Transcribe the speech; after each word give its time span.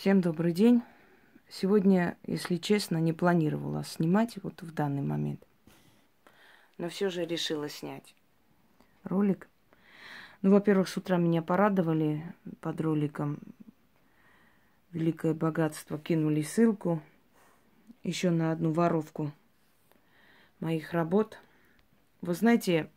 Всем 0.00 0.22
добрый 0.22 0.52
день. 0.52 0.80
Сегодня, 1.50 2.16
если 2.26 2.56
честно, 2.56 2.96
не 2.96 3.12
планировала 3.12 3.84
снимать 3.84 4.38
вот 4.42 4.62
в 4.62 4.72
данный 4.72 5.02
момент. 5.02 5.46
Но 6.78 6.88
все 6.88 7.10
же 7.10 7.26
решила 7.26 7.68
снять 7.68 8.14
ролик. 9.04 9.46
Ну, 10.40 10.52
во-первых, 10.52 10.88
с 10.88 10.96
утра 10.96 11.18
меня 11.18 11.42
порадовали 11.42 12.22
под 12.62 12.80
роликом. 12.80 13.40
Великое 14.92 15.34
богатство 15.34 15.98
кинули 15.98 16.40
ссылку 16.40 17.02
еще 18.02 18.30
на 18.30 18.52
одну 18.52 18.72
воровку 18.72 19.32
моих 20.60 20.94
работ. 20.94 21.36
Вы 22.22 22.32
знаете, 22.32 22.88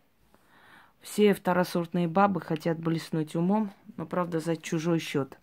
все 1.02 1.34
второсортные 1.34 2.08
бабы 2.08 2.40
хотят 2.40 2.80
блеснуть 2.80 3.36
умом, 3.36 3.74
но, 3.98 4.06
правда, 4.06 4.40
за 4.40 4.56
чужой 4.56 5.00
счет 5.00 5.38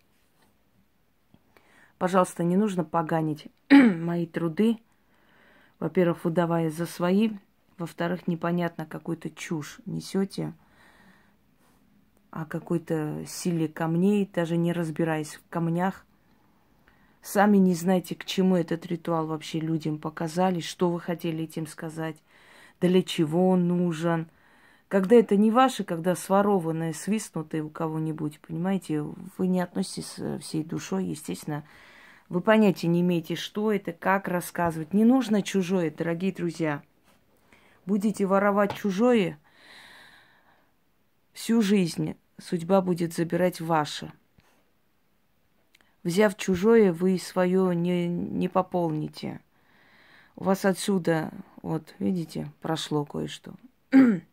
Пожалуйста, 2.01 2.43
не 2.43 2.57
нужно 2.57 2.83
поганить 2.83 3.49
мои 3.69 4.25
труды. 4.25 4.79
Во-первых, 5.79 6.25
выдавая 6.25 6.71
за 6.71 6.87
свои. 6.87 7.29
Во-вторых, 7.77 8.25
непонятно 8.25 8.87
какую-то 8.87 9.29
чушь 9.29 9.79
несете 9.85 10.55
о 12.31 12.45
какой-то 12.45 13.23
силе 13.27 13.67
камней, 13.67 14.27
даже 14.33 14.57
не 14.57 14.73
разбираясь 14.73 15.35
в 15.35 15.47
камнях. 15.47 16.03
Сами 17.21 17.57
не 17.57 17.75
знаете, 17.75 18.15
к 18.15 18.25
чему 18.25 18.55
этот 18.55 18.87
ритуал 18.87 19.27
вообще 19.27 19.59
людям 19.59 19.99
показали, 19.99 20.59
что 20.59 20.89
вы 20.89 20.99
хотели 20.99 21.43
этим 21.43 21.67
сказать, 21.67 22.15
для 22.79 23.03
чего 23.03 23.49
он 23.49 23.67
нужен. 23.67 24.27
Когда 24.91 25.15
это 25.15 25.37
не 25.37 25.51
ваше, 25.51 25.85
когда 25.85 26.17
сворованное, 26.17 26.91
свистнутое 26.91 27.63
у 27.63 27.69
кого-нибудь, 27.69 28.41
понимаете, 28.41 29.03
вы 29.37 29.47
не 29.47 29.61
относитесь 29.61 30.19
всей 30.41 30.65
душой, 30.65 31.05
естественно, 31.05 31.63
вы 32.27 32.41
понятия 32.41 32.87
не 32.87 32.99
имеете, 32.99 33.35
что 33.37 33.71
это, 33.71 33.93
как 33.93 34.27
рассказывать. 34.27 34.93
Не 34.93 35.05
нужно 35.05 35.43
чужое, 35.43 35.91
дорогие 35.91 36.33
друзья. 36.33 36.83
Будете 37.85 38.25
воровать 38.25 38.75
чужое, 38.75 39.39
всю 41.31 41.61
жизнь 41.61 42.17
судьба 42.37 42.81
будет 42.81 43.13
забирать 43.13 43.61
ваше. 43.61 44.11
Взяв 46.03 46.35
чужое, 46.35 46.91
вы 46.91 47.17
свое 47.17 47.73
не, 47.73 48.09
не 48.09 48.49
пополните. 48.49 49.39
У 50.35 50.43
вас 50.43 50.65
отсюда, 50.65 51.31
вот, 51.61 51.95
видите, 51.99 52.51
прошло 52.59 53.05
кое-что. 53.05 53.53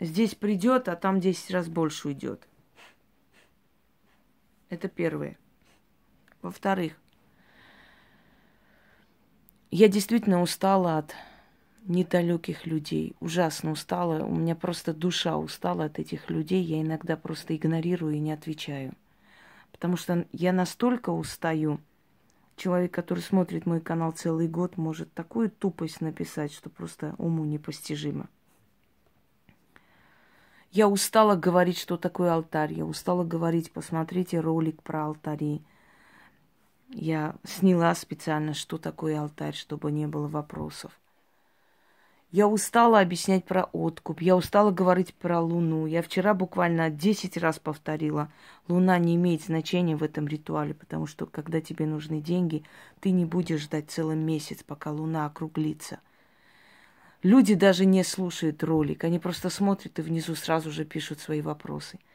Здесь 0.00 0.34
придет, 0.34 0.88
а 0.88 0.96
там 0.96 1.20
10 1.20 1.50
раз 1.50 1.68
больше 1.68 2.08
уйдет. 2.08 2.48
Это 4.70 4.88
первое. 4.88 5.38
Во-вторых, 6.40 6.94
я 9.70 9.88
действительно 9.88 10.40
устала 10.40 10.96
от 10.96 11.14
недалеких 11.84 12.66
людей. 12.66 13.14
Ужасно 13.20 13.72
устала. 13.72 14.24
У 14.24 14.34
меня 14.34 14.56
просто 14.56 14.94
душа 14.94 15.36
устала 15.36 15.84
от 15.84 15.98
этих 15.98 16.30
людей. 16.30 16.62
Я 16.62 16.80
иногда 16.80 17.16
просто 17.16 17.54
игнорирую 17.54 18.14
и 18.14 18.20
не 18.20 18.32
отвечаю. 18.32 18.94
Потому 19.70 19.98
что 19.98 20.26
я 20.32 20.52
настолько 20.52 21.10
устаю. 21.10 21.78
Человек, 22.56 22.92
который 22.92 23.20
смотрит 23.20 23.66
мой 23.66 23.80
канал 23.80 24.12
целый 24.12 24.48
год, 24.48 24.78
может 24.78 25.12
такую 25.12 25.50
тупость 25.50 26.00
написать, 26.00 26.52
что 26.52 26.70
просто 26.70 27.14
уму 27.18 27.44
непостижимо. 27.44 28.28
Я 30.70 30.88
устала 30.88 31.34
говорить, 31.34 31.78
что 31.78 31.96
такое 31.96 32.32
алтарь. 32.32 32.72
Я 32.72 32.84
устала 32.84 33.24
говорить, 33.24 33.72
посмотрите 33.72 34.38
ролик 34.38 34.82
про 34.82 35.06
алтари. 35.06 35.62
Я 36.90 37.34
сняла 37.44 37.94
специально, 37.94 38.54
что 38.54 38.78
такое 38.78 39.20
алтарь, 39.20 39.54
чтобы 39.54 39.90
не 39.90 40.06
было 40.06 40.28
вопросов. 40.28 40.92
Я 42.32 42.46
устала 42.46 43.00
объяснять 43.00 43.44
про 43.44 43.64
откуп, 43.72 44.20
я 44.20 44.36
устала 44.36 44.70
говорить 44.70 45.12
про 45.14 45.40
Луну. 45.40 45.86
Я 45.86 46.00
вчера 46.00 46.32
буквально 46.32 46.88
10 46.88 47.36
раз 47.36 47.58
повторила, 47.58 48.30
Луна 48.68 48.98
не 48.98 49.16
имеет 49.16 49.42
значения 49.42 49.96
в 49.96 50.04
этом 50.04 50.28
ритуале, 50.28 50.72
потому 50.72 51.08
что 51.08 51.26
когда 51.26 51.60
тебе 51.60 51.86
нужны 51.86 52.20
деньги, 52.20 52.62
ты 53.00 53.10
не 53.10 53.24
будешь 53.24 53.62
ждать 53.62 53.90
целый 53.90 54.14
месяц, 54.14 54.62
пока 54.62 54.92
Луна 54.92 55.26
округлится. 55.26 55.98
Люди 57.22 57.54
даже 57.54 57.84
не 57.84 58.02
слушают 58.02 58.62
ролик, 58.62 59.04
они 59.04 59.18
просто 59.18 59.50
смотрят 59.50 59.98
и 59.98 60.02
внизу 60.02 60.34
сразу 60.34 60.70
же 60.70 60.84
пишут 60.84 61.20
свои 61.20 61.40
вопросы– 61.40 61.98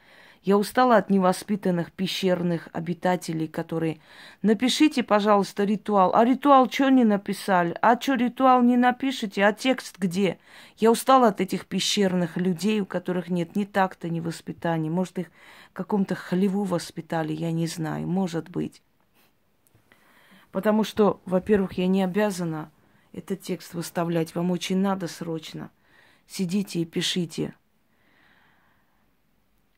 я 0.46 0.56
устала 0.56 0.96
от 0.96 1.10
невоспитанных 1.10 1.90
пещерных 1.90 2.68
обитателей, 2.72 3.48
которые... 3.48 3.98
Напишите, 4.42 5.02
пожалуйста, 5.02 5.64
ритуал. 5.64 6.14
А 6.14 6.24
ритуал 6.24 6.70
что 6.70 6.88
не 6.88 7.02
написали? 7.02 7.76
А 7.82 8.00
что 8.00 8.14
ритуал 8.14 8.62
не 8.62 8.76
напишите? 8.76 9.44
А 9.44 9.52
текст 9.52 9.98
где? 9.98 10.38
Я 10.76 10.92
устала 10.92 11.26
от 11.28 11.40
этих 11.40 11.66
пещерных 11.66 12.36
людей, 12.36 12.80
у 12.80 12.86
которых 12.86 13.28
нет 13.28 13.56
ни 13.56 13.64
такта, 13.64 14.08
ни 14.08 14.20
воспитания. 14.20 14.88
Может, 14.88 15.18
их 15.18 15.32
в 15.70 15.72
каком-то 15.72 16.14
хлеву 16.14 16.62
воспитали, 16.62 17.32
я 17.32 17.50
не 17.50 17.66
знаю. 17.66 18.06
Может 18.06 18.48
быть. 18.48 18.82
Потому 20.52 20.84
что, 20.84 21.20
во-первых, 21.24 21.72
я 21.72 21.88
не 21.88 22.04
обязана 22.04 22.70
этот 23.16 23.40
текст 23.40 23.74
выставлять. 23.74 24.34
Вам 24.34 24.50
очень 24.52 24.76
надо 24.76 25.08
срочно. 25.08 25.70
Сидите 26.28 26.80
и 26.80 26.84
пишите. 26.84 27.54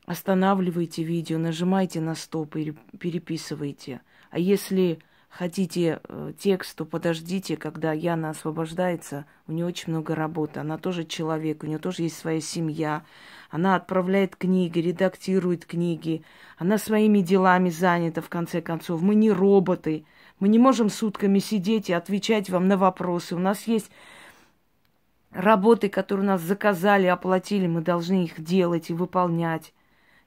Останавливайте 0.07 1.03
видео, 1.05 1.39
нажимайте 1.39 2.01
на 2.01 2.15
стоп 2.15 2.57
и 2.57 2.73
переписывайте. 2.99 4.01
А 4.31 4.39
если 4.39 4.99
хотите 5.29 6.01
э, 6.03 6.33
текст, 6.39 6.77
то 6.77 6.85
подождите, 6.85 7.57
когда 7.57 7.93
Яна 7.93 8.31
освобождается. 8.31 9.27
У 9.47 9.53
нее 9.53 9.67
очень 9.67 9.93
много 9.93 10.15
работы. 10.15 10.61
Она 10.61 10.79
тоже 10.79 11.05
человек, 11.05 11.63
у 11.63 11.67
нее 11.67 11.79
тоже 11.79 12.03
есть 12.03 12.17
своя 12.17 12.41
семья. 12.41 13.05
Она 13.51 13.77
отправляет 13.77 14.35
книги, 14.35 14.81
редактирует 14.81 15.65
книги. 15.65 16.23
Она 16.57 16.79
своими 16.79 17.21
делами 17.21 17.71
занята, 17.71 18.21
в 18.21 18.29
конце 18.29 18.63
концов. 18.63 19.03
Мы 19.03 19.15
не 19.15 19.31
роботы. 19.31 20.05
Мы 20.41 20.49
не 20.49 20.59
можем 20.59 20.89
сутками 20.89 21.41
сидеть 21.41 21.91
и 21.91 21.93
отвечать 21.93 22.49
вам 22.49 22.69
на 22.69 22.77
вопросы. 22.77 23.35
У 23.35 23.39
нас 23.39 23.67
есть 23.67 23.91
работы, 25.33 25.89
которые 25.89 26.27
нас 26.27 26.41
заказали, 26.41 27.07
оплатили. 27.07 27.67
Мы 27.67 27.81
должны 27.81 28.25
их 28.25 28.41
делать 28.43 28.91
и 28.91 28.95
выполнять. 28.95 29.73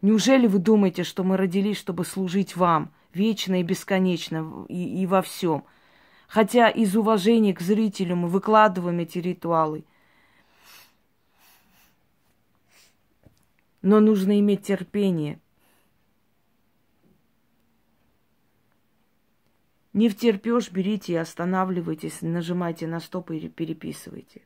Неужели 0.02 0.48
вы 0.48 0.60
думаете, 0.60 1.04
что 1.04 1.24
мы 1.24 1.38
родились, 1.38 1.78
чтобы 1.78 2.06
служить 2.06 2.56
вам 2.56 2.92
вечно 3.14 3.60
и 3.60 3.64
бесконечно 3.64 4.66
и, 4.68 5.02
и 5.02 5.06
во 5.06 5.22
всем? 5.22 5.64
Хотя 6.28 6.70
из 6.70 6.96
уважения 6.96 7.54
к 7.54 7.62
зрителю 7.62 8.16
мы 8.16 8.28
выкладываем 8.28 9.00
эти 9.00 9.20
ритуалы. 9.20 9.86
Но 13.82 14.00
нужно 14.00 14.40
иметь 14.40 14.64
терпение. 14.64 15.40
Не 19.94 20.08
втерпешь, 20.08 20.72
берите 20.72 21.14
и 21.14 21.18
останавливайтесь, 21.18 22.22
нажимайте 22.22 22.88
на 22.88 23.00
стоп 23.00 23.32
и 23.32 23.50
переписывайте. 23.50 24.42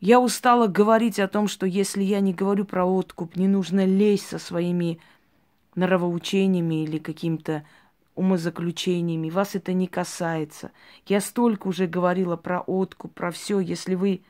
Я 0.00 0.20
устала 0.20 0.66
говорить 0.66 1.18
о 1.18 1.28
том, 1.28 1.48
что 1.48 1.64
если 1.64 2.02
я 2.02 2.20
не 2.20 2.34
говорю 2.34 2.66
про 2.66 2.84
откуп, 2.84 3.36
не 3.36 3.48
нужно 3.48 3.86
лезть 3.86 4.26
со 4.26 4.38
своими 4.38 5.00
нравоучениями 5.76 6.84
или 6.84 6.98
каким-то 6.98 7.64
умозаключениями. 8.14 9.30
Вас 9.30 9.54
это 9.54 9.72
не 9.72 9.86
касается. 9.86 10.72
Я 11.06 11.22
столько 11.22 11.68
уже 11.68 11.86
говорила 11.86 12.36
про 12.36 12.60
откуп, 12.60 13.14
про 13.14 13.30
все. 13.30 13.60
Если 13.60 13.94
вы 13.94 14.20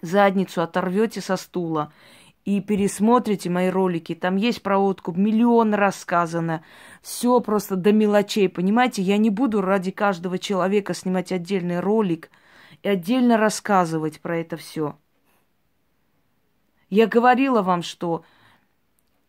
задницу 0.00 0.62
оторвете 0.62 1.20
со 1.20 1.36
стула 1.36 1.92
и 2.56 2.60
пересмотрите 2.60 3.50
мои 3.50 3.68
ролики, 3.68 4.14
там 4.14 4.36
есть 4.36 4.62
про 4.62 4.78
откуп, 4.78 5.16
миллион 5.16 5.74
раз 5.74 6.00
сказано. 6.00 6.62
Все 7.02 7.40
просто 7.40 7.76
до 7.76 7.92
мелочей, 7.92 8.48
понимаете? 8.48 9.02
Я 9.02 9.18
не 9.18 9.30
буду 9.30 9.60
ради 9.60 9.90
каждого 9.90 10.38
человека 10.38 10.94
снимать 10.94 11.32
отдельный 11.32 11.80
ролик– 11.80 12.30
и 12.82 12.88
отдельно 12.88 13.36
рассказывать 13.36 14.20
про 14.20 14.38
это 14.38 14.56
все. 14.56 14.96
Я 16.90 17.06
говорила 17.06 17.62
вам, 17.62 17.82
что 17.82 18.24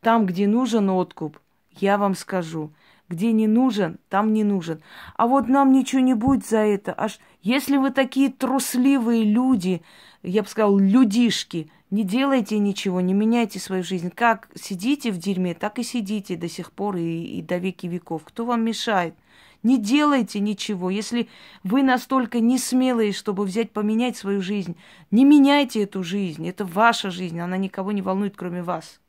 там, 0.02 0.26
где 0.26 0.48
нужен 0.48 0.90
откуп, 0.90 1.40
я 1.72 1.98
вам 1.98 2.16
скажу. 2.16 2.74
Где 3.10 3.32
не 3.32 3.48
нужен, 3.48 3.98
там 4.08 4.34
не 4.34 4.44
нужен. 4.44 4.84
А 5.18 5.26
вот 5.26 5.48
нам 5.48 5.72
ничего 5.72 6.00
не 6.00 6.14
будет 6.14 6.46
за 6.46 6.60
это. 6.60 6.94
Аж 6.96 7.20
если 7.42 7.78
вы 7.78 7.90
такие 7.90 8.30
трусливые 8.32 9.24
люди, 9.24 9.82
я 10.22 10.44
бы 10.44 10.48
сказал, 10.48 10.78
людишки, 10.78 11.72
не 11.92 12.04
делайте 12.04 12.60
ничего, 12.60 13.02
не 13.02 13.14
меняйте 13.14 13.60
свою 13.60 13.84
жизнь. 13.84 14.12
Как 14.12 14.50
сидите 14.56 15.12
в 15.12 15.18
дерьме, 15.18 15.54
так 15.54 15.80
и 15.80 15.84
сидите 15.84 16.36
до 16.36 16.48
сих 16.50 16.72
пор 16.72 16.98
и, 16.98 17.24
и 17.40 17.42
до 17.42 17.58
веки 17.58 17.88
веков. 17.88 18.24
Кто 18.26 18.46
вам 18.46 18.64
мешает? 18.64 19.16
Не 19.64 19.78
делайте 19.78 20.40
ничего. 20.40 20.90
Если 20.90 21.28
вы 21.64 21.84
настолько 21.84 22.40
не 22.40 22.58
смелые, 22.58 23.12
чтобы 23.12 23.44
взять, 23.44 23.72
поменять 23.72 24.18
свою 24.18 24.42
жизнь, 24.42 24.78
не 25.12 25.26
меняйте 25.26 25.84
эту 25.84 26.04
жизнь. 26.04 26.48
Это 26.48 26.64
ваша 26.66 27.10
жизнь, 27.12 27.40
она 27.40 27.58
никого 27.58 27.92
не 27.92 28.02
волнует, 28.02 28.36
кроме 28.38 28.64
вас. 28.64 29.00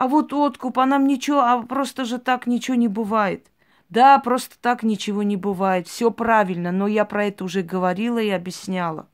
а 0.00 0.08
вот 0.08 0.32
откуп, 0.32 0.78
а 0.78 0.86
нам 0.86 1.06
ничего, 1.06 1.40
а 1.40 1.62
просто 1.62 2.06
же 2.06 2.18
так 2.18 2.46
ничего 2.46 2.74
не 2.74 2.88
бывает. 2.88 3.46
Да, 3.90 4.18
просто 4.18 4.56
так 4.58 4.82
ничего 4.82 5.22
не 5.22 5.36
бывает. 5.36 5.88
Все 5.88 6.10
правильно, 6.10 6.72
но 6.72 6.86
я 6.86 7.04
про 7.04 7.26
это 7.26 7.44
уже 7.44 7.60
говорила 7.62 8.18
и 8.18 8.30
объясняла. 8.30 9.08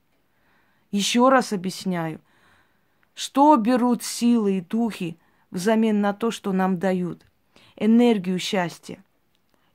Еще 0.97 1.29
раз 1.29 1.53
объясняю. 1.53 2.23
Что 3.15 3.55
берут 3.57 4.03
силы 4.03 4.57
и 4.57 4.61
духи 4.63 5.19
взамен 5.51 6.01
на 6.01 6.15
то, 6.15 6.31
что 6.31 6.53
нам 6.53 6.79
дают? 6.79 7.27
Энергию 7.77 8.39
счастья. 8.39 9.05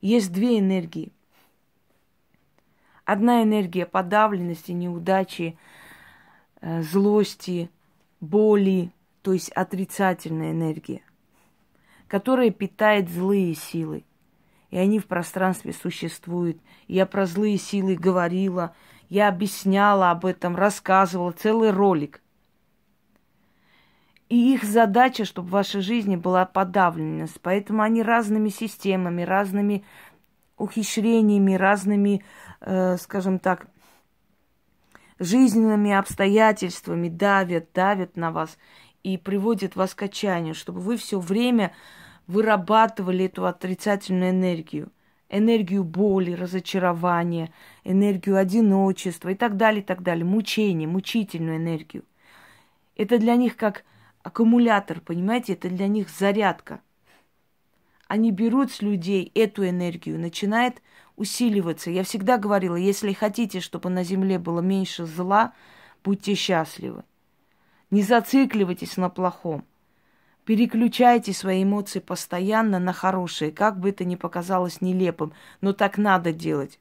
Есть 0.00 0.32
две 0.32 0.58
энергии. 0.58 1.12
Одна 3.04 3.44
энергия 3.44 3.86
подавленности, 3.86 4.72
неудачи, 4.72 5.56
э, 6.60 6.82
злости, 6.82 7.70
боли, 8.20 8.90
то 9.22 9.32
есть 9.32 9.50
отрицательная 9.50 10.50
энергия, 10.50 11.02
которая 12.08 12.50
питает 12.50 13.08
злые 13.08 13.54
силы. 13.54 14.02
И 14.70 14.76
они 14.76 14.98
в 14.98 15.06
пространстве 15.06 15.72
существуют. 15.72 16.58
Я 16.88 17.06
про 17.06 17.26
злые 17.26 17.58
силы 17.58 17.94
говорила, 17.94 18.74
я 19.12 19.28
объясняла 19.28 20.10
об 20.10 20.24
этом, 20.24 20.56
рассказывала, 20.56 21.32
целый 21.32 21.70
ролик. 21.70 22.22
И 24.30 24.54
их 24.54 24.64
задача, 24.64 25.26
чтобы 25.26 25.48
в 25.48 25.50
вашей 25.50 25.82
жизни 25.82 26.16
была 26.16 26.46
подавленность. 26.46 27.38
Поэтому 27.42 27.82
они 27.82 28.02
разными 28.02 28.48
системами, 28.48 29.20
разными 29.20 29.84
ухищрениями, 30.56 31.52
разными, 31.56 32.24
э, 32.62 32.96
скажем 32.96 33.38
так, 33.38 33.66
жизненными 35.18 35.92
обстоятельствами 35.92 37.10
давят, 37.10 37.70
давят 37.74 38.16
на 38.16 38.30
вас 38.30 38.56
и 39.02 39.18
приводят 39.18 39.76
вас 39.76 39.94
к 39.94 40.04
отчаянию, 40.04 40.54
чтобы 40.54 40.80
вы 40.80 40.96
все 40.96 41.20
время 41.20 41.74
вырабатывали 42.26 43.26
эту 43.26 43.44
отрицательную 43.44 44.30
энергию– 44.30 44.90
энергию 45.32 45.82
боли, 45.82 46.32
разочарования, 46.32 47.52
энергию 47.82 48.36
одиночества 48.36 49.30
и 49.30 49.34
так 49.34 49.56
далее, 49.56 49.82
и 49.82 49.84
так 49.84 50.02
далее, 50.02 50.24
мучение, 50.24 50.86
мучительную 50.86 51.56
энергию. 51.56 52.04
Это 52.96 53.18
для 53.18 53.34
них 53.34 53.56
как 53.56 53.84
аккумулятор, 54.22 55.00
понимаете, 55.00 55.54
это 55.54 55.68
для 55.68 55.88
них 55.88 56.08
зарядка. 56.10 56.80
Они 58.06 58.30
берут 58.30 58.70
с 58.70 58.82
людей 58.82 59.32
эту 59.34 59.66
энергию, 59.66 60.20
начинает 60.20 60.82
усиливаться. 61.16 61.90
Я 61.90 62.04
всегда 62.04 62.36
говорила, 62.36 62.76
если 62.76 63.14
хотите, 63.14 63.60
чтобы 63.60 63.88
на 63.88 64.04
земле 64.04 64.38
было 64.38 64.60
меньше 64.60 65.06
зла, 65.06 65.54
будьте 66.04 66.34
счастливы. 66.34 67.04
Не 67.90 68.02
зацикливайтесь 68.02 68.98
на 68.98 69.08
плохом. 69.08 69.64
Переключайте 70.44 71.32
свои 71.32 71.62
эмоции 71.62 72.00
постоянно 72.00 72.80
на 72.80 72.92
хорошие, 72.92 73.52
как 73.52 73.78
бы 73.78 73.90
это 73.90 74.04
ни 74.04 74.16
показалось 74.16 74.80
нелепым, 74.80 75.32
но 75.60 75.72
так 75.72 75.98
надо 75.98 76.32
делать. 76.32 76.80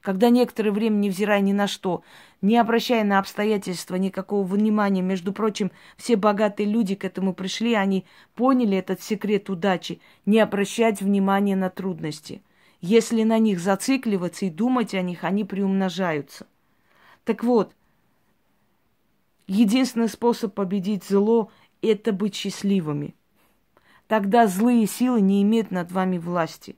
Когда 0.00 0.30
некоторое 0.30 0.70
время, 0.70 0.94
невзирая 0.94 1.40
ни 1.40 1.52
на 1.52 1.66
что, 1.66 2.02
не 2.40 2.56
обращая 2.56 3.04
на 3.04 3.18
обстоятельства 3.18 3.96
никакого 3.96 4.46
внимания, 4.46 5.02
между 5.02 5.32
прочим, 5.32 5.72
все 5.96 6.16
богатые 6.16 6.68
люди 6.68 6.94
к 6.94 7.04
этому 7.04 7.34
пришли, 7.34 7.74
они 7.74 8.06
поняли 8.34 8.78
этот 8.78 9.02
секрет 9.02 9.50
удачи, 9.50 10.00
не 10.24 10.38
обращать 10.38 11.02
внимания 11.02 11.56
на 11.56 11.68
трудности. 11.68 12.42
Если 12.80 13.24
на 13.24 13.38
них 13.38 13.58
зацикливаться 13.58 14.46
и 14.46 14.50
думать 14.50 14.94
о 14.94 15.02
них, 15.02 15.24
они 15.24 15.44
приумножаются. 15.44 16.46
Так 17.24 17.42
вот, 17.42 17.72
единственный 19.48 20.08
способ 20.08 20.54
победить 20.54 21.04
зло 21.04 21.50
это 21.82 22.12
быть 22.12 22.34
счастливыми. 22.34 23.14
Тогда 24.06 24.46
злые 24.46 24.86
силы 24.86 25.20
не 25.20 25.42
имеют 25.42 25.70
над 25.70 25.92
вами 25.92 26.18
власти. 26.18 26.76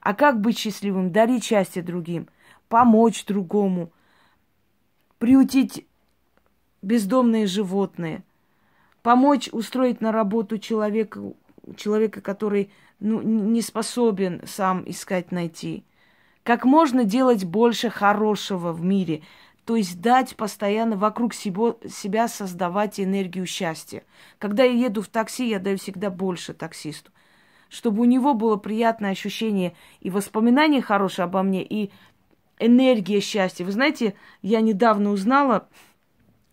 А 0.00 0.14
как 0.14 0.40
быть 0.40 0.58
счастливым? 0.58 1.12
Дарить 1.12 1.44
счастье 1.44 1.82
другим, 1.82 2.28
помочь 2.68 3.24
другому, 3.24 3.92
приутить 5.18 5.86
бездомные 6.82 7.46
животные, 7.46 8.22
помочь 9.02 9.48
устроить 9.52 10.00
на 10.00 10.12
работу 10.12 10.58
человека, 10.58 11.20
человека, 11.76 12.20
который 12.20 12.70
ну, 12.98 13.22
не 13.22 13.62
способен 13.62 14.42
сам 14.46 14.82
искать 14.86 15.30
найти. 15.32 15.84
Как 16.42 16.64
можно 16.64 17.04
делать 17.04 17.44
больше 17.44 17.90
хорошего 17.90 18.72
в 18.72 18.84
мире– 18.84 19.22
то 19.64 19.76
есть 19.76 20.00
дать 20.00 20.36
постоянно 20.36 20.96
вокруг 20.96 21.34
себя, 21.34 21.76
себя 21.88 22.28
создавать 22.28 22.98
энергию 22.98 23.46
счастья. 23.46 24.04
Когда 24.38 24.64
я 24.64 24.72
еду 24.72 25.02
в 25.02 25.08
такси, 25.08 25.48
я 25.48 25.58
даю 25.58 25.78
всегда 25.78 26.10
больше 26.10 26.52
таксисту. 26.52 27.10
Чтобы 27.68 28.02
у 28.02 28.04
него 28.04 28.34
было 28.34 28.56
приятное 28.56 29.12
ощущение 29.12 29.74
и 30.00 30.10
воспоминания 30.10 30.82
хорошие 30.82 31.24
обо 31.24 31.42
мне, 31.42 31.64
и 31.64 31.90
энергия 32.58 33.20
счастья. 33.20 33.64
Вы 33.64 33.72
знаете, 33.72 34.14
я 34.42 34.60
недавно 34.60 35.10
узнала, 35.10 35.68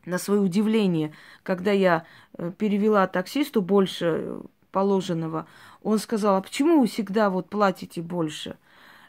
на 0.06 0.18
свое 0.18 0.42
удивление, 0.42 1.14
когда 1.44 1.72
я 1.72 2.06
э, 2.38 2.52
перевела 2.58 3.08
таксисту 3.08 3.62
больше 3.62 4.40
положенного, 4.72 5.48
он 5.84 6.00
сказал, 6.00 6.38
а 6.38 6.42
почему 6.42 6.80
вы 6.80 6.88
всегда 6.88 7.30
вот 7.30 7.50
платите 7.50 8.02
больше? 8.02 8.58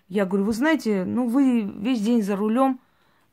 Я 0.09 0.27
говорю, 0.27 0.45
вы 0.45 0.53
знаете, 0.53 1.05
ну 1.05 1.29
вы 1.29 1.63
весь 1.63 2.01
день 2.01 2.23
за 2.23 2.37
рулем, 2.37 2.81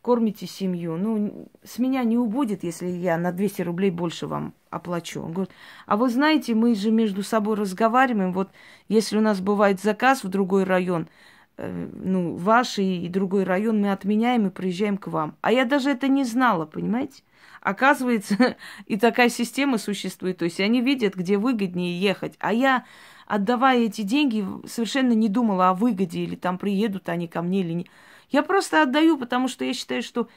кормите 0.08 0.48
семью. 0.48 0.96
Ну, 0.96 1.50
с 1.66 1.80
меня 1.80 2.06
не 2.06 2.18
убудет, 2.18 2.64
если 2.64 2.88
я 2.88 3.18
на 3.18 3.34
200 3.34 3.64
рублей 3.64 3.92
больше 3.92 4.26
вам 4.26 4.54
оплачу. 4.70 5.22
Он 5.22 5.34
говорит, 5.34 5.52
а 5.86 5.98
вы 5.98 6.10
знаете, 6.10 6.56
мы 6.56 6.76
же 6.76 6.92
между 6.92 7.24
собой 7.24 7.58
разговариваем, 7.58 8.32
вот 8.32 8.50
если 8.88 9.18
у 9.18 9.22
нас 9.22 9.42
бывает 9.42 9.82
заказ 9.82 10.24
в 10.24 10.30
другой 10.30 10.64
район, 10.64 11.10
э, 11.58 11.90
ну, 11.92 12.38
ваш 12.38 12.80
и, 12.80 13.10
другой 13.10 13.44
район, 13.44 13.82
мы 13.82 13.92
отменяем 13.92 14.48
и 14.48 14.50
приезжаем 14.50 14.98
к 14.98 15.08
вам. 15.08 15.36
А 15.42 15.52
я 15.52 15.66
даже 15.66 15.90
это 15.90 16.08
не 16.08 16.24
знала, 16.24 16.66
понимаете? 16.66 17.24
Оказывается, 17.60 18.56
и 18.86 18.96
такая 18.96 19.28
система 19.28 19.78
существует. 19.78 20.38
То 20.38 20.46
есть 20.46 20.62
они 20.62 20.80
видят, 20.80 21.16
где 21.16 21.38
выгоднее 21.38 22.00
ехать. 22.00 22.36
А 22.40 22.54
я, 22.54 22.86
отдавая 23.26 23.80
эти 23.80 24.04
деньги, 24.04 24.48
совершенно 24.68 25.12
не 25.12 25.28
думала 25.28 25.68
о 25.68 25.74
выгоде, 25.74 26.22
или 26.22 26.38
там 26.38 26.58
приедут 26.58 27.10
они 27.10 27.28
ко 27.28 27.42
мне 27.42 27.60
или 27.60 27.74
не. 27.74 27.88
Я 28.30 28.44
просто 28.44 28.82
отдаю, 28.82 29.18
потому 29.18 29.48
что 29.48 29.64
я 29.66 29.74
считаю, 29.74 30.04
что 30.04 30.28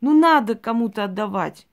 ну 0.00 0.18
надо 0.18 0.54
кому-то 0.54 1.04
отдавать 1.04 1.66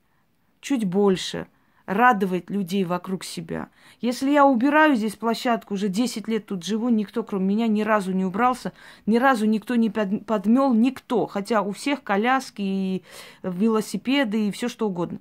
чуть 0.62 0.86
больше, 0.86 1.48
радовать 1.86 2.50
людей 2.50 2.86
вокруг 2.86 3.24
себя. 3.24 3.70
Если 4.00 4.32
я 4.32 4.46
убираю 4.46 4.96
здесь 4.96 5.16
площадку, 5.16 5.74
уже 5.74 5.90
10 5.90 6.28
лет 6.28 6.46
тут 6.46 6.64
живу, 6.64 6.90
никто 6.90 7.24
кроме 7.24 7.56
меня 7.56 7.68
ни 7.68 7.82
разу 7.82 8.14
не 8.14 8.24
убрался, 8.24 8.72
ни 9.06 9.18
разу 9.18 9.46
никто 9.46 9.76
не 9.76 9.90
подмел, 9.90 10.74
никто. 10.74 11.26
Хотя 11.26 11.62
у 11.62 11.72
всех 11.72 12.04
коляски 12.04 12.62
и 12.62 13.04
велосипеды 13.42 14.48
и 14.48 14.52
все 14.52 14.70
что 14.70 14.88
угодно. 14.88 15.20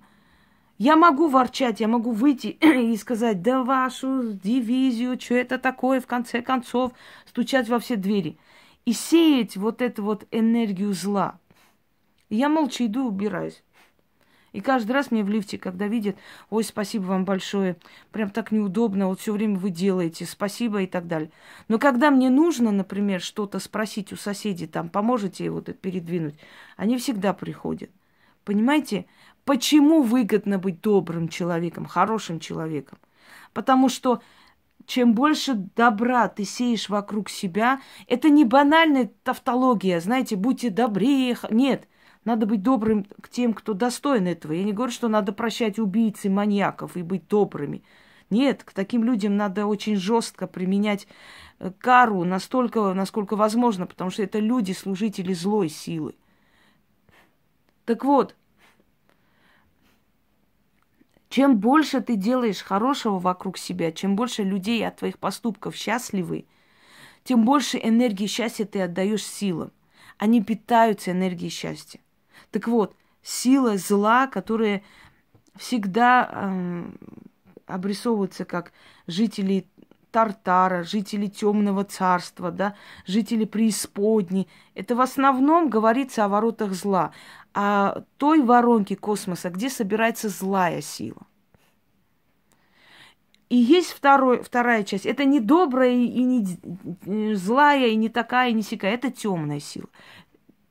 Я 0.79 0.97
могу 0.97 1.29
ворчать, 1.29 1.81
я 1.81 1.88
могу 1.88 2.12
выйти 2.12 2.47
и 2.61 2.97
сказать, 2.97 3.43
да 3.43 3.62
вашу 3.62 4.33
дивизию, 4.33 5.21
что 5.21 5.35
это 5.35 5.59
такое, 5.59 6.00
в 6.00 6.07
конце 6.07 6.43
концов, 6.43 6.93
стучать 7.26 7.69
во 7.69 7.79
все 7.79 7.97
двери– 7.97 8.37
и 8.85 8.93
сеять 8.93 9.57
вот 9.57 9.83
эту 9.83 10.03
вот 10.03 10.27
энергию 10.31 10.93
зла. 10.93 11.39
И 12.29 12.37
я 12.37 12.49
молча 12.49 12.87
иду, 12.87 13.07
убираюсь. 13.07 13.62
И 14.53 14.61
каждый 14.61 14.93
раз 14.93 15.11
мне 15.11 15.25
в 15.25 15.31
лифте, 15.31 15.57
когда 15.57 15.87
видят, 15.87 16.17
ой, 16.51 16.62
спасибо 16.62 17.05
вам 17.05 17.25
большое, 17.25 17.77
прям 18.11 18.29
так 18.29 18.53
неудобно, 18.53 19.09
вот 19.09 19.21
все 19.21 19.33
время 19.33 19.59
вы 19.59 19.71
делаете, 19.71 20.27
спасибо 20.27 20.83
и 20.83 20.87
так 20.87 21.07
далее. 21.07 21.31
Но 21.69 21.79
когда 21.79 22.11
мне 22.11 22.29
нужно, 22.29 22.71
например, 22.71 23.23
что-то 23.23 23.59
спросить 23.59 24.12
у 24.12 24.17
соседей, 24.17 24.67
там, 24.67 24.91
поможете 24.91 25.51
вот 25.51 25.71
это 25.71 25.79
передвинуть, 25.79 26.35
они 26.77 26.99
всегда 26.99 27.33
приходят. 27.33 27.91
Понимаете, 28.45 29.07
почему 29.47 30.03
выгодно 30.03 30.59
быть 30.59 30.83
добрым 30.83 31.29
человеком, 31.29 31.87
хорошим 31.87 32.39
человеком? 32.39 32.99
Потому 33.55 33.89
что 33.89 34.21
чем 34.87 35.15
больше 35.15 35.55
добра 35.55 36.29
ты 36.29 36.45
сеешь 36.45 36.89
вокруг 36.89 37.29
себя, 37.29 37.81
это 38.07 38.29
не 38.29 38.45
банальная 38.45 39.11
тавтология, 39.23 40.01
знаете, 40.01 40.37
будьте 40.37 40.71
добрее. 40.71 41.37
Нет, 41.51 41.89
надо 42.25 42.47
быть 42.47 42.62
добрым 42.62 43.05
к 43.21 43.29
тем, 43.29 43.53
кто 43.53 43.73
достоин 43.73 44.27
этого. 44.27 44.53
Я 44.53 44.65
не 44.65 44.73
говорю, 44.73 44.93
что 44.93 45.09
надо 45.09 45.33
прощать 45.33 45.79
убийц 45.79 46.25
и 46.25 46.29
маньяков 46.29 46.97
и 46.97 47.03
быть 47.03 47.27
добрыми. 47.29 47.83
Нет, 48.31 48.65
к 48.65 48.73
таким 48.73 49.05
людям 49.05 49.37
надо 49.37 49.67
очень 49.67 49.97
жестко 49.97 50.47
применять 50.47 51.07
э, 51.59 51.71
кару 51.79 52.25
настолько, 52.25 52.95
насколько 52.95 53.37
возможно, 53.37 53.87
потому 53.87 54.11
что 54.11 54.23
это 54.23 54.39
люди, 54.39 54.73
служители 54.73 55.35
злой 55.35 55.69
силы. 55.69 56.15
Так 57.85 58.05
вот, 58.05 58.37
чем 61.33 61.57
больше 61.57 62.03
ты 62.03 62.17
делаешь 62.17 62.61
хорошего 62.62 63.19
вокруг 63.19 63.57
себя, 63.57 63.91
чем 63.91 64.17
больше 64.17 64.43
людей 64.43 64.87
от 64.87 64.97
твоих 64.97 65.19
поступков 65.19 65.75
счастливы, 65.75 66.45
тем 67.25 67.47
больше 67.47 67.81
энергии 67.83 68.27
счастья 68.27 68.67
ты 68.67 68.83
отдаешь 68.83 69.25
силам. 69.25 69.73
Они 70.19 70.43
питаются 70.43 71.12
энергией 71.12 71.49
счастья. 71.49 72.01
Так 72.51 72.69
вот, 72.69 72.95
сила 73.23 73.79
зла, 73.79 74.27
которая 74.27 74.83
всегда 75.57 76.29
э, 76.31 76.85
обрисовываются 77.65 78.45
как 78.45 78.75
жители 79.07 79.67
Тартара, 80.12 80.85
жители 80.85 81.26
темного 81.26 81.85
царства, 81.85 82.50
да, 82.50 82.76
жители 83.07 83.47
преисподней. 83.47 84.47
Это 84.75 84.95
в 84.95 85.00
основном 85.00 85.71
говорится 85.71 86.25
о 86.25 86.28
воротах 86.28 86.75
зла, 86.75 87.12
о 87.54 88.02
той 88.19 88.42
воронке 88.42 88.95
космоса, 88.95 89.50
где 89.50 89.71
собирается 89.71 90.28
злая 90.28 90.83
сила. 90.83 91.26
И 93.49 93.57
есть 93.57 93.90
второй, 93.90 94.42
вторая 94.42 94.83
часть. 94.85 95.04
Это 95.04 95.25
не 95.25 95.40
добрая 95.40 95.92
и 95.92 96.23
не 96.23 97.35
злая, 97.35 97.88
и 97.88 97.97
не 97.97 98.09
такая, 98.09 98.50
и 98.50 98.54
не 98.54 98.62
сякая. 98.62 98.95
Это 98.95 99.11
темная 99.11 99.61
сила. 99.61 99.88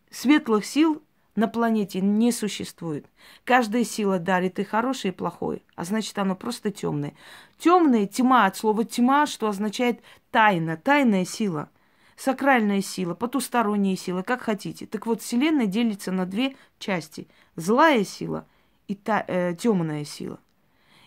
Светлых 0.10 0.66
сил 0.66 1.04
на 1.36 1.48
планете 1.48 2.02
не 2.02 2.32
существует. 2.32 3.06
Каждая 3.44 3.84
сила 3.84 4.20
дарит 4.20 4.60
и 4.60 4.64
хорошее, 4.64 5.14
и 5.14 5.16
плохое, 5.16 5.62
а 5.76 5.84
значит, 5.84 6.18
оно 6.18 6.36
просто 6.36 6.72
темное. 6.72 7.14
Темная 7.58 8.06
тьма 8.06 8.46
от 8.46 8.58
слова 8.58 8.84
тьма, 8.84 9.26
что 9.26 9.48
означает 9.48 10.02
тайна, 10.32 10.78
тайная 10.78 11.26
сила, 11.26 11.70
сакральная 12.18 12.82
сила, 12.82 13.14
потусторонняя 13.14 13.96
сила, 13.96 14.22
как 14.22 14.42
хотите. 14.42 14.86
Так 14.86 15.06
вот, 15.06 15.22
Вселенная 15.22 15.68
делится 15.68 16.12
на 16.12 16.26
две 16.26 16.56
части: 16.80 17.28
злая 17.56 18.04
сила 18.04 18.46
и 18.88 18.96
та, 18.96 19.24
э, 19.28 19.56
темная 19.56 20.06
сила. 20.06 20.40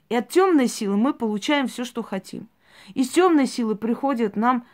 И 0.09 0.17
от 0.17 0.29
темной 0.29 0.69
силы 0.69 0.97
мы 0.97 1.13
получаем 1.15 1.69
все, 1.69 1.85
что 1.85 2.03
хотим. 2.03 2.49
Из 2.95 3.11
темной 3.11 3.47
силы 3.47 3.75
приходят 3.75 4.37
нам 4.37 4.67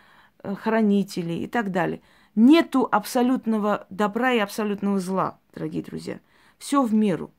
э, 0.42 0.54
хранители 0.54 1.32
и 1.34 1.46
так 1.46 1.70
далее. 1.70 2.02
Нету 2.34 2.88
абсолютного 2.90 3.86
добра 3.90 4.32
и 4.32 4.38
абсолютного 4.38 5.00
зла, 5.00 5.38
дорогие 5.54 5.82
друзья. 5.82 6.20
Все 6.58 6.82
в 6.82 6.92
меру. 6.94 7.30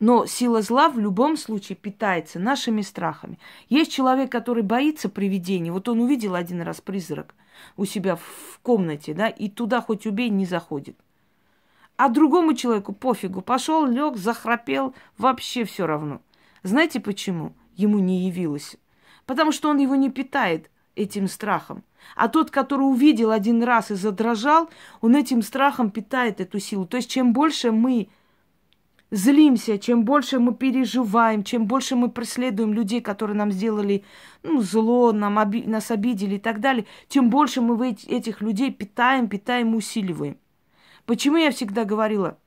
Но 0.00 0.26
сила 0.26 0.62
зла 0.62 0.88
в 0.88 0.98
любом 0.98 1.36
случае 1.36 1.76
питается 1.76 2.38
нашими 2.38 2.82
страхами. 2.82 3.38
Есть 3.68 3.92
человек, 3.92 4.30
который 4.30 4.62
боится 4.62 5.08
привидений. 5.08 5.70
Вот 5.70 5.88
он 5.88 6.00
увидел 6.00 6.34
один 6.34 6.62
раз 6.62 6.80
призрак 6.80 7.34
у 7.76 7.84
себя 7.84 8.16
в 8.16 8.60
комнате, 8.62 9.14
да, 9.14 9.28
и 9.28 9.48
туда 9.48 9.80
хоть 9.80 10.06
убей, 10.06 10.28
не 10.28 10.46
заходит. 10.46 10.96
А 11.96 12.08
другому 12.08 12.54
человеку 12.54 12.92
пофигу. 12.92 13.40
Пошел, 13.40 13.84
лег, 13.86 14.16
захрапел, 14.16 14.94
вообще 15.16 15.64
все 15.64 15.84
равно. 15.86 16.20
Знаете 16.62 17.00
почему 17.00 17.54
ему 17.74 17.98
не 17.98 18.28
явилось? 18.28 18.76
Потому 19.26 19.50
что 19.50 19.68
он 19.68 19.78
его 19.78 19.96
не 19.96 20.10
питает 20.10 20.70
этим 20.98 21.28
страхом. 21.28 21.84
А 22.16 22.28
тот, 22.28 22.50
который 22.50 22.82
увидел 22.82 23.30
один 23.30 23.62
раз 23.62 23.90
и 23.90 23.94
задрожал, 23.94 24.68
он 25.00 25.14
этим 25.14 25.42
страхом 25.42 25.90
питает 25.90 26.40
эту 26.40 26.58
силу. 26.58 26.86
То 26.86 26.96
есть 26.96 27.10
чем 27.10 27.32
больше 27.32 27.70
мы 27.70 28.08
злимся, 29.10 29.78
чем 29.78 30.04
больше 30.04 30.38
мы 30.38 30.54
переживаем, 30.54 31.42
чем 31.42 31.66
больше 31.66 31.96
мы 31.96 32.10
преследуем 32.10 32.74
людей, 32.74 33.00
которые 33.00 33.36
нам 33.36 33.50
сделали 33.52 34.04
ну, 34.42 34.60
зло, 34.60 35.12
нам 35.12 35.38
оби- 35.38 35.64
нас 35.64 35.90
обидели 35.90 36.36
и 36.36 36.38
так 36.38 36.60
далее, 36.60 36.86
тем 37.08 37.30
больше 37.30 37.60
мы 37.60 37.90
этих 37.90 38.40
людей 38.40 38.70
питаем, 38.70 39.28
питаем, 39.28 39.74
усиливаем. 39.74 40.36
Почему 41.06 41.36
я 41.36 41.50
всегда 41.50 41.84
говорила, 41.84 42.38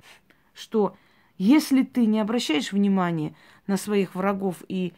что 0.53 0.95
если 1.37 1.81
ты 1.81 2.05
не 2.05 2.19
обращаешь 2.19 2.71
внимания 2.71 3.35
на 3.65 3.77
своих 3.77 4.13
врагов 4.13 4.57
и 4.67 4.93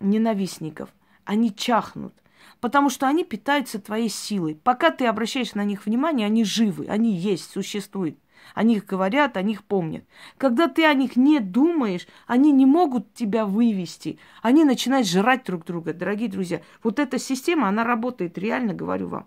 ненавистников, 0.00 0.88
они 1.24 1.54
чахнут 1.54 2.14
потому 2.64 2.88
что 2.88 3.06
они 3.06 3.24
питаются 3.24 3.78
твоей 3.78 4.08
силой. 4.08 4.54
Пока 4.54 4.90
ты 4.90 5.04
обращаешь 5.04 5.52
на 5.52 5.64
них 5.64 5.84
внимание, 5.84 6.24
они 6.24 6.44
живы, 6.44 6.86
они 6.86 7.14
есть, 7.14 7.50
существуют. 7.50 8.18
О 8.54 8.62
них 8.62 8.86
говорят, 8.86 9.36
о 9.36 9.42
них 9.42 9.64
помнят. 9.64 10.06
Когда 10.38 10.66
ты 10.66 10.86
о 10.86 10.94
них 10.94 11.14
не 11.14 11.40
думаешь, 11.40 12.06
они 12.26 12.52
не 12.52 12.64
могут 12.64 13.12
тебя 13.12 13.44
вывести. 13.44 14.18
Они 14.40 14.64
начинают 14.64 15.06
жрать 15.06 15.44
друг 15.44 15.66
друга, 15.66 15.92
дорогие 15.92 16.30
друзья. 16.30 16.62
Вот 16.82 16.98
эта 16.98 17.18
система, 17.18 17.68
она 17.68 17.84
работает, 17.84 18.38
реально 18.38 18.72
говорю 18.72 19.08
вам. 19.08 19.26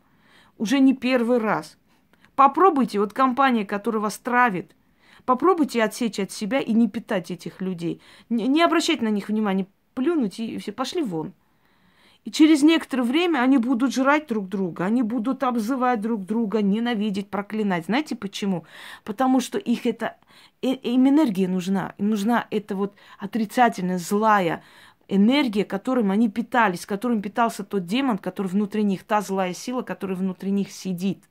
Уже 0.57 0.79
не 0.79 0.95
первый 0.95 1.37
раз. 1.37 1.77
Попробуйте, 2.35 2.99
вот 2.99 3.13
компания, 3.13 3.65
которая 3.65 4.01
вас 4.01 4.17
травит, 4.17 4.75
попробуйте 5.25 5.83
отсечь 5.83 6.19
от 6.19 6.31
себя 6.31 6.59
и 6.59 6.73
не 6.73 6.89
питать 6.89 7.29
этих 7.29 7.61
людей. 7.61 8.01
Не, 8.29 8.47
не 8.47 8.63
обращать 8.63 9.03
на 9.03 9.09
них 9.09 9.29
внимания, 9.29 9.67
плюнуть 9.93 10.39
и 10.39 10.57
все, 10.57 10.71
пошли 10.71 11.03
вон. 11.03 11.33
И 12.27 12.29
через 12.29 12.61
некоторое 12.61 13.03
время 13.03 13.39
они 13.39 13.57
будут 13.57 13.93
жрать 13.93 14.27
друг 14.27 14.49
друга, 14.49 14.83
они 14.83 15.01
будут 15.01 15.43
обзывать 15.43 16.01
друг 16.01 16.25
друга, 16.25 16.61
ненавидеть, 16.61 17.29
проклинать. 17.29 17.85
Знаете 17.85 18.17
почему? 18.17 18.65
Потому 19.05 19.39
что 19.39 19.57
их 19.57 19.85
это, 19.85 20.17
э, 20.61 20.73
им 20.73 21.07
энергия 21.07 21.47
нужна. 21.47 21.93
Им 21.97 22.09
нужна 22.09 22.45
эта 22.51 22.75
вот 22.75 22.95
отрицательная, 23.17 23.97
злая 23.97 24.61
энергия, 25.07 25.63
которым 25.63 26.11
они 26.11 26.27
питались, 26.27 26.85
которым 26.85 27.21
питался 27.21 27.63
тот 27.63 27.85
демон, 27.85 28.17
который 28.17 28.47
внутри 28.47 28.83
них, 28.83 29.05
та 29.05 29.21
злая 29.21 29.53
сила, 29.53 29.81
которая 29.81 30.17
внутри 30.17 30.51
них 30.51 30.73
сидит. 30.73 31.23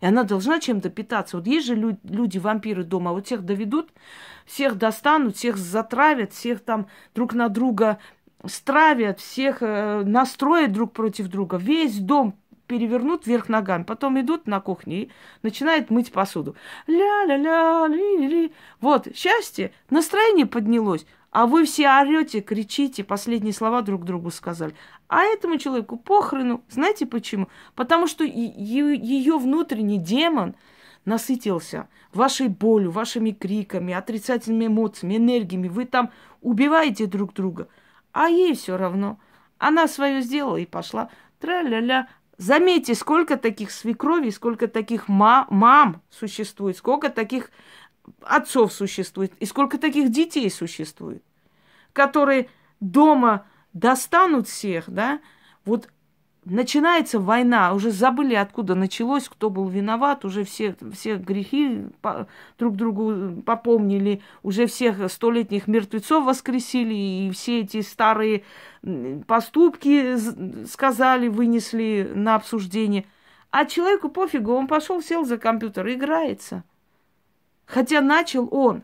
И 0.00 0.06
она 0.06 0.24
должна 0.24 0.60
чем-то 0.60 0.90
питаться. 0.90 1.38
Вот 1.38 1.46
есть 1.46 1.66
же 1.66 1.74
люди, 1.74 2.38
вампиры 2.38 2.84
дома, 2.84 3.12
вот 3.12 3.24
всех 3.26 3.46
доведут, 3.46 3.88
всех 4.44 4.76
достанут, 4.76 5.36
всех 5.36 5.56
затравят, 5.56 6.32
всех 6.32 6.60
там 6.60 6.86
друг 7.14 7.32
на 7.32 7.48
друга 7.48 7.98
стравят, 8.46 9.20
всех 9.20 9.58
э, 9.60 10.02
настроят 10.04 10.72
друг 10.72 10.92
против 10.92 11.28
друга. 11.28 11.56
Весь 11.56 11.98
дом 11.98 12.34
перевернут 12.66 13.26
вверх 13.26 13.48
ногами. 13.48 13.82
Потом 13.82 14.20
идут 14.20 14.46
на 14.46 14.60
кухне 14.60 15.02
и 15.02 15.10
начинают 15.42 15.90
мыть 15.90 16.12
посуду. 16.12 16.54
Ля-ля-ля, 16.86 17.86
ли-ли-ли. 17.88 18.52
Вот, 18.80 19.08
счастье, 19.16 19.72
настроение 19.90 20.46
поднялось. 20.46 21.06
А 21.30 21.46
вы 21.46 21.64
все 21.64 21.88
орете, 21.90 22.40
кричите, 22.40 23.04
последние 23.04 23.52
слова 23.52 23.82
друг 23.82 24.04
другу 24.04 24.30
сказали. 24.30 24.74
А 25.08 25.24
этому 25.24 25.58
человеку 25.58 25.96
похрену. 25.96 26.62
Знаете 26.70 27.06
почему? 27.06 27.48
Потому 27.74 28.06
что 28.06 28.24
ее 28.24 29.38
внутренний 29.38 29.98
демон 29.98 30.54
насытился 31.04 31.88
вашей 32.12 32.48
болью, 32.48 32.90
вашими 32.90 33.30
криками, 33.30 33.92
отрицательными 33.94 34.66
эмоциями, 34.66 35.16
энергиями. 35.16 35.68
Вы 35.68 35.84
там 35.84 36.10
убиваете 36.40 37.06
друг 37.06 37.34
друга. 37.34 37.68
А 38.12 38.28
ей 38.28 38.54
все 38.54 38.76
равно. 38.76 39.18
Она 39.58 39.88
свое 39.88 40.22
сделала 40.22 40.56
и 40.56 40.66
пошла. 40.66 41.10
Тра-ля-ля. 41.40 42.08
Заметьте, 42.36 42.94
сколько 42.94 43.36
таких 43.36 43.70
свекровей, 43.72 44.30
сколько 44.30 44.68
таких 44.68 45.08
ма- 45.08 45.46
мам 45.50 46.02
существует, 46.08 46.76
сколько 46.76 47.10
таких 47.10 47.50
отцов 48.22 48.72
существует, 48.72 49.32
и 49.40 49.44
сколько 49.44 49.76
таких 49.76 50.10
детей 50.10 50.48
существует, 50.50 51.22
которые 51.92 52.48
дома 52.80 53.46
достанут 53.72 54.48
всех, 54.48 54.84
да, 54.88 55.20
вот 55.64 55.88
начинается 56.50 57.20
война, 57.20 57.72
уже 57.74 57.90
забыли, 57.90 58.34
откуда 58.34 58.74
началось, 58.74 59.28
кто 59.28 59.50
был 59.50 59.68
виноват, 59.68 60.24
уже 60.24 60.44
все, 60.44 60.76
все 60.92 61.16
грехи 61.16 61.86
друг 62.58 62.76
другу 62.76 63.42
попомнили, 63.42 64.22
уже 64.42 64.66
всех 64.66 65.10
столетних 65.10 65.68
мертвецов 65.68 66.24
воскресили, 66.24 66.94
и 66.94 67.30
все 67.30 67.60
эти 67.60 67.82
старые 67.82 68.44
поступки 69.26 70.16
сказали, 70.66 71.28
вынесли 71.28 72.10
на 72.14 72.34
обсуждение. 72.34 73.04
А 73.50 73.64
человеку 73.64 74.08
пофигу, 74.08 74.52
он 74.52 74.66
пошел, 74.66 75.02
сел 75.02 75.24
за 75.24 75.38
компьютер, 75.38 75.88
играется. 75.88 76.64
Хотя 77.64 78.00
начал 78.00 78.48
он. 78.50 78.82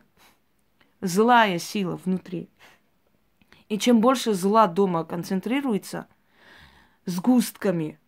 Злая 1.01 1.59
сила 1.59 1.99
внутри. 2.03 2.49
И 3.69 3.77
чем 3.77 3.99
больше 3.99 4.33
зла 4.33 4.67
дома 4.67 5.03
концентрируется– 5.03 6.07
сгустками, 7.05 7.99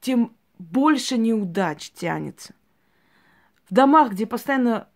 тем 0.00 0.34
больше 0.58 1.18
неудач 1.18 1.90
тянется. 1.90 2.54
В 3.68 3.74
домах, 3.74 4.12
где 4.12 4.26
постоянно 4.26 4.88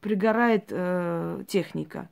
пригорает 0.00 0.66
э, 0.70 1.44
техника, 1.48 2.08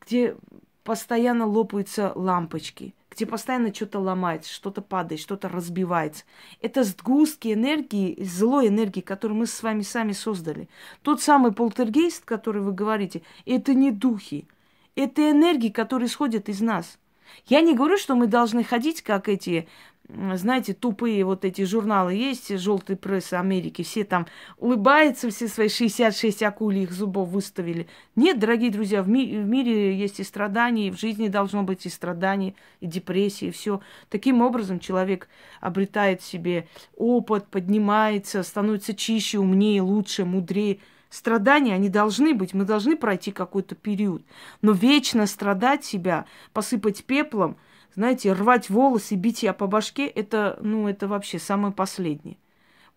где 0.00 0.36
постоянно 0.84 1.46
лопаются 1.46 2.12
лампочки, 2.14 2.94
где 3.10 3.26
постоянно 3.26 3.74
что-то 3.74 3.98
ломается, 3.98 4.52
что-то 4.52 4.82
падает, 4.82 5.20
что-то 5.20 5.48
разбивается. 5.48 6.24
Это 6.60 6.84
сгустки 6.84 7.52
энергии, 7.52 8.22
злой 8.22 8.68
энергии, 8.68 9.00
которую 9.00 9.38
мы 9.38 9.46
с 9.46 9.62
вами 9.62 9.82
сами 9.82 10.12
создали. 10.12 10.68
Тот 11.02 11.20
самый 11.20 11.52
полтергейст, 11.52 12.24
который 12.24 12.62
вы 12.62 12.72
говорите, 12.72 13.22
это 13.46 13.74
не 13.74 13.90
духи. 13.90 14.46
Это 14.94 15.30
энергии, 15.30 15.70
которые 15.70 16.06
исходят 16.06 16.48
из 16.48 16.60
нас– 16.60 16.98
я 17.46 17.60
не 17.60 17.74
говорю, 17.74 17.98
что 17.98 18.14
мы 18.14 18.26
должны 18.26 18.64
ходить, 18.64 19.02
как 19.02 19.28
эти, 19.28 19.68
знаете, 20.08 20.72
тупые 20.72 21.24
вот 21.24 21.44
эти 21.44 21.64
журналы 21.64 22.14
есть, 22.14 22.56
желтые 22.58 22.96
прессы 22.96 23.34
Америки, 23.34 23.82
все 23.82 24.04
там 24.04 24.26
улыбаются, 24.58 25.30
все 25.30 25.48
свои 25.48 25.68
66 25.68 26.42
акульих 26.42 26.92
зубов 26.92 27.28
выставили. 27.28 27.88
Нет, 28.14 28.38
дорогие 28.38 28.70
друзья, 28.70 29.02
в, 29.02 29.08
ми- 29.08 29.38
в 29.38 29.46
мире 29.46 29.96
есть 29.96 30.20
и 30.20 30.24
страдания, 30.24 30.88
и 30.88 30.90
в 30.90 30.98
жизни 30.98 31.28
должно 31.28 31.62
быть 31.62 31.86
и 31.86 31.88
страдания, 31.88 32.54
и 32.80 32.86
депрессии, 32.86 33.48
и 33.48 33.50
все. 33.50 33.80
Таким 34.08 34.42
образом 34.42 34.78
человек 34.78 35.28
обретает 35.60 36.22
себе 36.22 36.68
опыт, 36.96 37.46
поднимается, 37.48 38.42
становится 38.42 38.94
чище, 38.94 39.38
умнее, 39.38 39.82
лучше, 39.82 40.24
мудрее, 40.24 40.78
Страдания, 41.16 41.72
они 41.72 41.88
должны 41.88 42.34
быть, 42.34 42.52
мы 42.52 42.66
должны 42.66 42.94
пройти 42.94 43.32
какой-то 43.32 43.74
период. 43.74 44.22
Но 44.60 44.72
вечно 44.72 45.26
страдать 45.26 45.82
себя, 45.82 46.26
посыпать 46.52 47.06
пеплом, 47.06 47.56
знаете, 47.94 48.34
рвать 48.34 48.68
волосы, 48.68 49.14
бить 49.14 49.38
себя 49.38 49.54
по 49.54 49.66
башке, 49.66 50.06
это, 50.06 50.58
ну, 50.60 50.86
это 50.86 51.08
вообще 51.08 51.38
самое 51.38 51.72
последнее. 51.72 52.36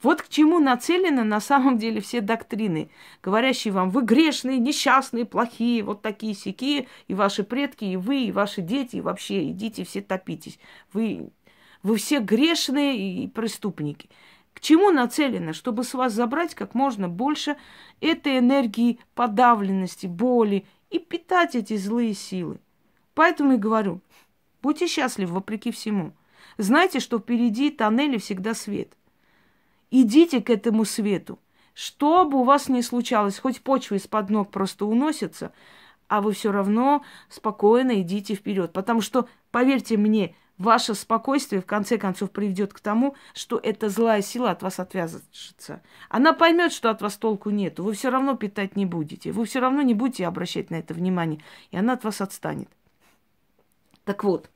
Вот 0.02 0.22
к 0.22 0.28
чему 0.28 0.60
нацелены 0.60 1.24
на 1.24 1.40
самом 1.40 1.78
деле 1.78 2.02
все 2.02 2.20
доктрины, 2.20 2.90
говорящие 3.24 3.72
вам, 3.72 3.90
вы 3.90 4.02
грешные, 4.02 4.58
несчастные, 4.58 5.24
плохие, 5.24 5.82
вот 5.82 6.02
такие 6.02 6.34
сякие, 6.34 6.88
и 7.08 7.14
ваши 7.14 7.46
предки, 7.46 7.86
и 7.86 7.96
вы, 7.96 8.26
и 8.26 8.34
ваши 8.34 8.62
дети, 8.62 8.98
и 8.98 9.02
вообще 9.02 9.50
идите 9.50 9.86
все 9.86 10.02
топитесь. 10.02 10.60
Вы, 10.92 11.30
вы 11.84 11.96
все 11.96 12.20
грешные 12.20 13.24
и 13.24 13.28
преступники. 13.30 14.10
К 14.60 14.62
чему 14.62 14.92
нацелено? 14.92 15.54
Чтобы 15.54 15.86
с 15.86 15.94
вас 15.94 16.12
забрать 16.12 16.54
как 16.54 16.76
можно 16.76 17.08
больше 17.08 17.56
этой 18.02 18.40
энергии 18.40 19.00
подавленности, 19.16 20.06
боли 20.06 20.66
и 20.90 21.00
питать 21.00 21.56
эти 21.56 21.78
злые 21.78 22.14
силы. 22.14 22.60
Поэтому 23.14 23.54
и 23.54 23.58
говорю, 23.58 24.02
будьте 24.62 24.88
счастливы 24.88 25.36
вопреки 25.36 25.72
всему. 25.72 26.12
Знайте, 26.58 27.00
что 27.00 27.20
впереди 27.20 27.70
тоннели 27.70 28.18
всегда 28.18 28.54
свет. 28.54 28.98
Идите 29.92 30.42
к 30.42 30.50
этому 30.50 30.84
свету. 30.84 31.40
Что 31.74 32.26
бы 32.26 32.42
у 32.42 32.44
вас 32.44 32.68
ни 32.68 32.82
случалось, 32.82 33.40
хоть 33.40 33.62
почва 33.62 33.96
из-под 33.96 34.30
ног 34.30 34.52
просто 34.52 34.86
уносится, 34.86 35.54
а 36.10 36.20
вы 36.20 36.34
все 36.34 36.52
равно 36.52 37.06
спокойно 37.30 38.02
идите 38.02 38.36
вперед. 38.36 38.74
Потому 38.74 39.00
что, 39.00 39.30
поверьте 39.52 39.96
мне, 39.96 40.36
ваше 40.60 40.94
спокойствие 40.94 41.62
в 41.62 41.66
конце 41.66 41.98
концов 41.98 42.30
приведет 42.30 42.74
к 42.74 42.80
тому, 42.80 43.16
что 43.34 43.60
эта 43.62 43.90
злая 43.90 44.22
сила 44.22 44.52
от 44.52 44.62
вас 44.62 44.80
отвяжется. 44.80 45.82
Она 46.10 46.34
поймет, 46.34 46.72
что 46.72 46.92
от 46.92 47.02
вас 47.02 47.18
толку 47.18 47.50
нет. 47.50 47.80
Вы 47.80 47.94
все 47.94 48.10
равно 48.10 48.36
питать 48.36 48.76
не 48.76 48.86
будете. 48.86 49.32
Вы 49.32 49.46
все 49.46 49.60
равно 49.60 49.82
не 49.82 49.96
будете 49.96 50.28
обращать 50.28 50.70
на 50.70 50.76
это 50.76 50.94
внимание. 50.94 51.42
И 51.72 51.78
она 51.78 51.94
от 51.94 52.04
вас 52.04 52.22
отстанет. 52.22 52.70
Так 54.04 54.24
вот, 54.24 54.50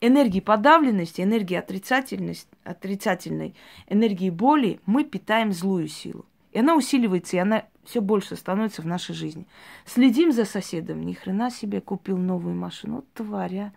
энергии 0.00 0.40
подавленности, 0.40 1.22
энергии 1.22 1.56
отрицательной, 1.56 3.54
энергии 3.88 4.30
боли 4.30 4.80
мы 4.86 5.04
питаем 5.04 5.52
злую 5.52 5.88
силу. 5.88 6.26
И 6.52 6.58
она 6.58 6.74
усиливается, 6.74 7.36
и 7.36 7.40
она 7.40 7.64
все 7.84 8.00
больше 8.00 8.36
становится 8.36 8.82
в 8.82 8.86
нашей 8.86 9.14
жизни. 9.14 9.46
Следим 9.84 10.32
за 10.32 10.44
соседом. 10.44 11.02
Ни 11.02 11.12
хрена 11.12 11.50
себе 11.50 11.80
купил 11.80 12.16
новую 12.16 12.54
машину. 12.54 12.96
Вот 12.96 13.12
тваря. 13.12 13.72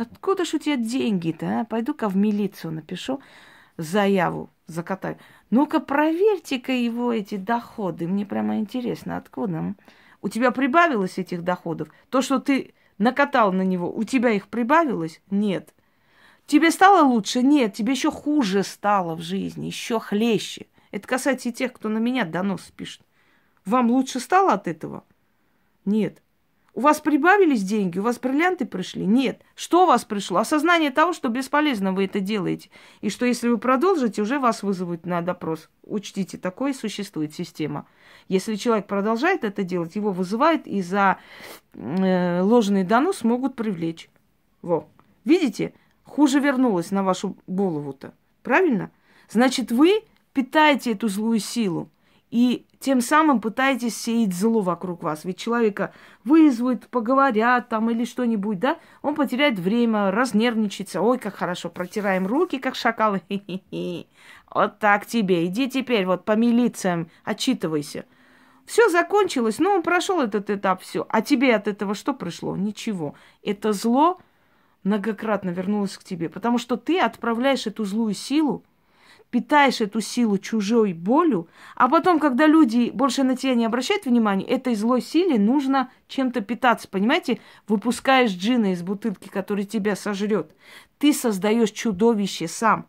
Откуда 0.00 0.46
ж 0.46 0.54
у 0.54 0.58
тебя 0.58 0.76
деньги-то, 0.76 1.60
а? 1.60 1.64
Пойду-ка 1.66 2.08
в 2.08 2.16
милицию 2.16 2.72
напишу 2.72 3.20
заяву, 3.76 4.48
закатаю. 4.66 5.18
Ну-ка, 5.50 5.78
проверьте-ка 5.78 6.72
его 6.72 7.12
эти 7.12 7.36
доходы. 7.36 8.06
Мне 8.06 8.24
прямо 8.24 8.56
интересно, 8.58 9.18
откуда? 9.18 9.74
У 10.22 10.30
тебя 10.30 10.52
прибавилось 10.52 11.18
этих 11.18 11.44
доходов? 11.44 11.90
То, 12.08 12.22
что 12.22 12.38
ты 12.38 12.72
накатал 12.96 13.52
на 13.52 13.60
него, 13.60 13.94
у 13.94 14.04
тебя 14.04 14.30
их 14.30 14.48
прибавилось? 14.48 15.20
Нет. 15.30 15.74
Тебе 16.46 16.70
стало 16.70 17.06
лучше? 17.06 17.42
Нет. 17.42 17.74
Тебе 17.74 17.92
еще 17.92 18.10
хуже 18.10 18.62
стало 18.62 19.16
в 19.16 19.20
жизни, 19.20 19.66
еще 19.66 20.00
хлеще. 20.00 20.66
Это 20.92 21.06
касается 21.06 21.50
и 21.50 21.52
тех, 21.52 21.74
кто 21.74 21.90
на 21.90 21.98
меня 21.98 22.24
донос 22.24 22.72
пишет. 22.74 23.02
Вам 23.66 23.90
лучше 23.90 24.18
стало 24.18 24.54
от 24.54 24.66
этого? 24.66 25.04
Нет. 25.84 26.22
У 26.72 26.80
вас 26.80 27.00
прибавились 27.00 27.62
деньги, 27.62 27.98
у 27.98 28.02
вас 28.02 28.18
бриллианты 28.18 28.64
пришли? 28.64 29.04
Нет. 29.04 29.42
Что 29.56 29.84
у 29.84 29.86
вас 29.86 30.04
пришло? 30.04 30.38
Осознание 30.38 30.90
того, 30.90 31.12
что 31.12 31.28
бесполезно 31.28 31.92
вы 31.92 32.04
это 32.04 32.20
делаете. 32.20 32.70
И 33.00 33.10
что 33.10 33.26
если 33.26 33.48
вы 33.48 33.58
продолжите, 33.58 34.22
уже 34.22 34.38
вас 34.38 34.62
вызовут 34.62 35.04
на 35.04 35.20
допрос. 35.20 35.68
Учтите, 35.82 36.38
такое 36.38 36.72
существует 36.72 37.34
система. 37.34 37.86
Если 38.28 38.54
человек 38.54 38.86
продолжает 38.86 39.42
это 39.42 39.64
делать, 39.64 39.96
его 39.96 40.12
вызывают 40.12 40.66
и 40.66 40.80
за 40.80 41.18
э, 41.74 42.40
ложный 42.42 42.84
донос 42.84 43.24
могут 43.24 43.56
привлечь. 43.56 44.08
Во. 44.62 44.88
Видите? 45.24 45.74
Хуже 46.04 46.38
вернулось 46.38 46.92
на 46.92 47.02
вашу 47.02 47.36
голову-то. 47.48 48.14
Правильно? 48.42 48.90
Значит, 49.28 49.72
вы 49.72 50.02
питаете 50.32 50.92
эту 50.92 51.08
злую 51.08 51.40
силу. 51.40 51.90
И 52.30 52.66
тем 52.78 53.00
самым 53.00 53.40
пытаетесь 53.40 53.96
сеять 53.96 54.32
зло 54.32 54.60
вокруг 54.60 55.02
вас. 55.02 55.24
Ведь 55.24 55.38
человека 55.38 55.92
вызовут, 56.24 56.86
поговорят 56.88 57.68
там 57.68 57.90
или 57.90 58.04
что-нибудь, 58.04 58.60
да, 58.60 58.78
он 59.02 59.14
потеряет 59.14 59.58
время, 59.58 60.10
разнервничается. 60.10 61.02
Ой, 61.02 61.18
как 61.18 61.34
хорошо, 61.34 61.68
протираем 61.68 62.26
руки, 62.26 62.58
как 62.58 62.74
шакалы. 62.74 63.22
Вот 64.52 64.80
так 64.80 65.06
тебе. 65.06 65.46
Иди 65.46 65.70
теперь 65.70 66.06
вот 66.06 66.24
по 66.24 66.32
милициям, 66.32 67.08
отчитывайся. 67.22 68.04
Все 68.66 68.88
закончилось, 68.88 69.60
ну, 69.60 69.70
он 69.70 69.82
прошел 69.82 70.20
этот 70.20 70.50
этап, 70.50 70.82
все. 70.82 71.06
А 71.08 71.22
тебе 71.22 71.54
от 71.54 71.68
этого 71.68 71.94
что 71.94 72.14
пришло? 72.14 72.56
Ничего. 72.56 73.14
Это 73.44 73.72
зло 73.72 74.20
многократно 74.82 75.50
вернулось 75.50 75.96
к 75.96 76.04
тебе, 76.04 76.28
потому 76.28 76.58
что 76.58 76.76
ты 76.76 76.98
отправляешь 77.00 77.66
эту 77.66 77.84
злую 77.84 78.14
силу 78.14 78.64
питаешь 79.30 79.80
эту 79.80 80.00
силу 80.00 80.38
чужой 80.38 80.92
болью, 80.92 81.48
а 81.76 81.88
потом, 81.88 82.18
когда 82.18 82.46
люди 82.46 82.90
больше 82.92 83.22
на 83.22 83.36
тебя 83.36 83.54
не 83.54 83.64
обращают 83.64 84.04
внимания, 84.04 84.44
этой 84.44 84.74
злой 84.74 85.00
силе 85.00 85.38
нужно 85.38 85.90
чем-то 86.08 86.40
питаться, 86.40 86.88
понимаете? 86.88 87.40
Выпускаешь 87.68 88.32
джина 88.32 88.72
из 88.72 88.82
бутылки, 88.82 89.28
который 89.28 89.64
тебя 89.64 89.96
сожрет. 89.96 90.54
Ты 90.98 91.12
создаешь 91.12 91.70
чудовище 91.70 92.48
сам, 92.48 92.86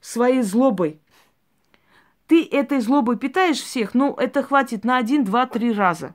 своей 0.00 0.42
злобой. 0.42 1.00
Ты 2.26 2.44
этой 2.44 2.80
злобой 2.80 3.18
питаешь 3.18 3.60
всех, 3.60 3.92
ну, 3.94 4.14
это 4.14 4.42
хватит 4.42 4.84
на 4.84 4.96
один, 4.96 5.24
два, 5.24 5.46
три 5.46 5.72
раза. 5.72 6.14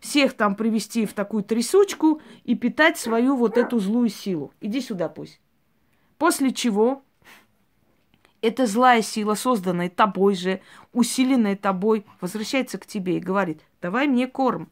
Всех 0.00 0.32
там 0.32 0.54
привести 0.54 1.04
в 1.04 1.12
такую 1.12 1.44
трясучку 1.44 2.22
и 2.44 2.54
питать 2.54 2.96
свою 2.96 3.36
вот 3.36 3.58
эту 3.58 3.78
злую 3.78 4.08
силу. 4.08 4.54
Иди 4.62 4.80
сюда 4.80 5.10
пусть. 5.10 5.42
После 6.16 6.52
чего 6.52 7.02
эта 8.42 8.66
злая 8.66 9.02
сила, 9.02 9.34
созданная 9.34 9.90
тобой 9.90 10.34
же, 10.34 10.60
усиленная 10.92 11.56
тобой, 11.56 12.04
возвращается 12.20 12.78
к 12.78 12.86
тебе 12.86 13.18
и 13.18 13.20
говорит, 13.20 13.60
давай 13.80 14.06
мне 14.06 14.26
корм. 14.26 14.70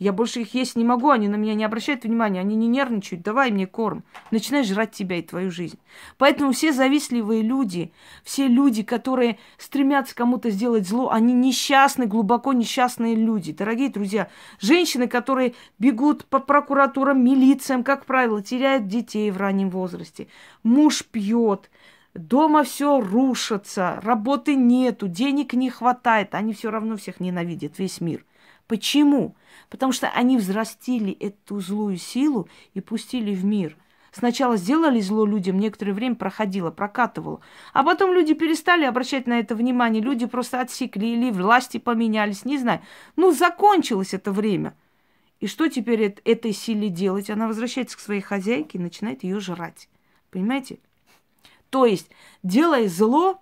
Я 0.00 0.14
больше 0.14 0.40
их 0.40 0.54
есть 0.54 0.76
не 0.76 0.84
могу, 0.84 1.10
они 1.10 1.28
на 1.28 1.36
меня 1.36 1.52
не 1.52 1.62
обращают 1.62 2.04
внимания, 2.04 2.40
они 2.40 2.56
не 2.56 2.68
нервничают, 2.68 3.22
давай 3.22 3.50
мне 3.50 3.66
корм. 3.66 4.02
Начинай 4.30 4.64
жрать 4.64 4.92
тебя 4.92 5.18
и 5.18 5.22
твою 5.22 5.50
жизнь. 5.50 5.78
Поэтому 6.16 6.52
все 6.52 6.72
завистливые 6.72 7.42
люди, 7.42 7.92
все 8.24 8.48
люди, 8.48 8.82
которые 8.82 9.38
стремятся 9.58 10.14
кому-то 10.16 10.48
сделать 10.48 10.88
зло, 10.88 11.10
они 11.10 11.34
несчастные, 11.34 12.08
глубоко 12.08 12.54
несчастные 12.54 13.14
люди. 13.14 13.52
Дорогие 13.52 13.90
друзья, 13.90 14.30
женщины, 14.58 15.06
которые 15.06 15.54
бегут 15.78 16.24
по 16.24 16.38
прокуратурам, 16.38 17.22
милициям, 17.22 17.84
как 17.84 18.06
правило, 18.06 18.40
теряют 18.42 18.88
детей 18.88 19.30
в 19.30 19.36
раннем 19.36 19.68
возрасте. 19.68 20.28
Муж 20.62 21.04
пьет, 21.04 21.70
Дома 22.14 22.64
все 22.64 23.00
рушится, 23.00 24.00
работы 24.02 24.56
нету, 24.56 25.06
денег 25.06 25.52
не 25.52 25.70
хватает. 25.70 26.34
Они 26.34 26.52
все 26.52 26.70
равно 26.70 26.96
всех 26.96 27.20
ненавидят, 27.20 27.78
весь 27.78 28.00
мир. 28.00 28.24
Почему? 28.66 29.36
Потому 29.68 29.92
что 29.92 30.08
они 30.08 30.36
взрастили 30.36 31.12
эту 31.12 31.60
злую 31.60 31.96
силу 31.96 32.48
и 32.74 32.80
пустили 32.80 33.34
в 33.34 33.44
мир. 33.44 33.76
Сначала 34.12 34.56
сделали 34.56 35.00
зло 35.00 35.24
людям, 35.24 35.58
некоторое 35.60 35.92
время 35.92 36.16
проходило, 36.16 36.72
прокатывало. 36.72 37.40
А 37.72 37.84
потом 37.84 38.12
люди 38.12 38.34
перестали 38.34 38.84
обращать 38.84 39.28
на 39.28 39.38
это 39.38 39.54
внимание. 39.54 40.02
Люди 40.02 40.26
просто 40.26 40.60
отсекли 40.60 41.12
или 41.12 41.30
власти 41.30 41.78
поменялись, 41.78 42.44
не 42.44 42.58
знаю. 42.58 42.80
Ну, 43.14 43.32
закончилось 43.32 44.14
это 44.14 44.32
время. 44.32 44.74
И 45.38 45.46
что 45.46 45.68
теперь 45.68 46.16
этой 46.24 46.52
силе 46.52 46.88
делать? 46.88 47.30
Она 47.30 47.46
возвращается 47.46 47.96
к 47.96 48.00
своей 48.00 48.20
хозяйке 48.20 48.78
и 48.78 48.80
начинает 48.80 49.22
ее 49.22 49.38
жрать. 49.38 49.88
Понимаете? 50.30 50.80
То 51.70 51.86
есть, 51.86 52.10
делая 52.42 52.88
зло, 52.88 53.40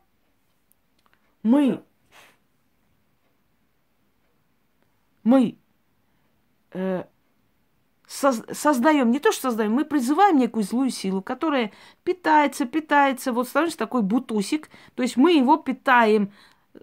мы, 1.42 1.82
мы 5.24 5.58
э, 6.72 7.04
создаем, 8.06 9.10
не 9.10 9.18
то 9.18 9.32
что 9.32 9.48
создаем, 9.48 9.72
мы 9.72 9.84
призываем 9.84 10.36
некую 10.36 10.62
злую 10.62 10.90
силу, 10.90 11.22
которая 11.22 11.72
питается, 12.04 12.66
питается, 12.66 13.32
вот 13.32 13.48
становится 13.48 13.78
такой 13.78 14.02
бутусик, 14.02 14.68
то 14.94 15.02
есть 15.02 15.16
мы 15.16 15.32
его 15.32 15.56
питаем 15.56 16.32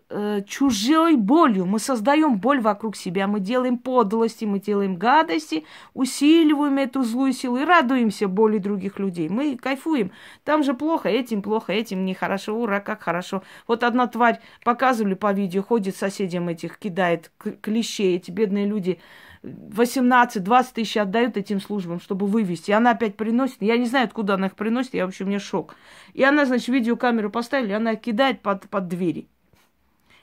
э, 0.09 0.41
чужой 0.47 1.15
болью. 1.15 1.65
Мы 1.65 1.79
создаем 1.79 2.37
боль 2.37 2.61
вокруг 2.61 2.95
себя, 2.95 3.27
мы 3.27 3.39
делаем 3.39 3.77
подлости, 3.77 4.45
мы 4.45 4.59
делаем 4.59 4.95
гадости, 4.95 5.65
усиливаем 5.93 6.77
эту 6.77 7.03
злую 7.03 7.33
силу 7.33 7.57
и 7.57 7.65
радуемся 7.65 8.27
боли 8.27 8.57
других 8.57 8.99
людей. 8.99 9.29
Мы 9.29 9.57
кайфуем. 9.57 10.11
Там 10.43 10.63
же 10.63 10.73
плохо, 10.73 11.09
этим 11.09 11.41
плохо, 11.41 11.73
этим 11.73 12.05
нехорошо. 12.05 12.55
Ура, 12.55 12.79
как 12.79 13.01
хорошо. 13.01 13.43
Вот 13.67 13.83
одна 13.83 14.07
тварь 14.07 14.39
показывали 14.63 15.13
по 15.13 15.31
видео, 15.31 15.63
ходит 15.63 15.95
соседям 15.95 16.49
этих, 16.49 16.77
кидает 16.77 17.31
клещей. 17.61 18.15
Эти 18.17 18.31
бедные 18.31 18.65
люди 18.65 18.99
18-20 19.45 20.65
тысяч 20.73 20.97
отдают 20.97 21.37
этим 21.37 21.61
службам, 21.61 21.99
чтобы 21.99 22.25
вывести. 22.27 22.71
И 22.71 22.73
она 22.73 22.91
опять 22.91 23.15
приносит. 23.15 23.61
Я 23.61 23.77
не 23.77 23.85
знаю, 23.85 24.05
откуда 24.05 24.35
она 24.35 24.47
их 24.47 24.55
приносит, 24.55 24.93
я 24.93 25.05
вообще, 25.05 25.25
мне 25.25 25.39
шок. 25.39 25.75
И 26.13 26.23
она, 26.23 26.45
значит, 26.45 26.67
видеокамеру 26.69 27.29
поставили, 27.29 27.73
она 27.73 27.95
кидает 27.95 28.41
под, 28.41 28.69
под 28.69 28.87
двери. 28.87 29.27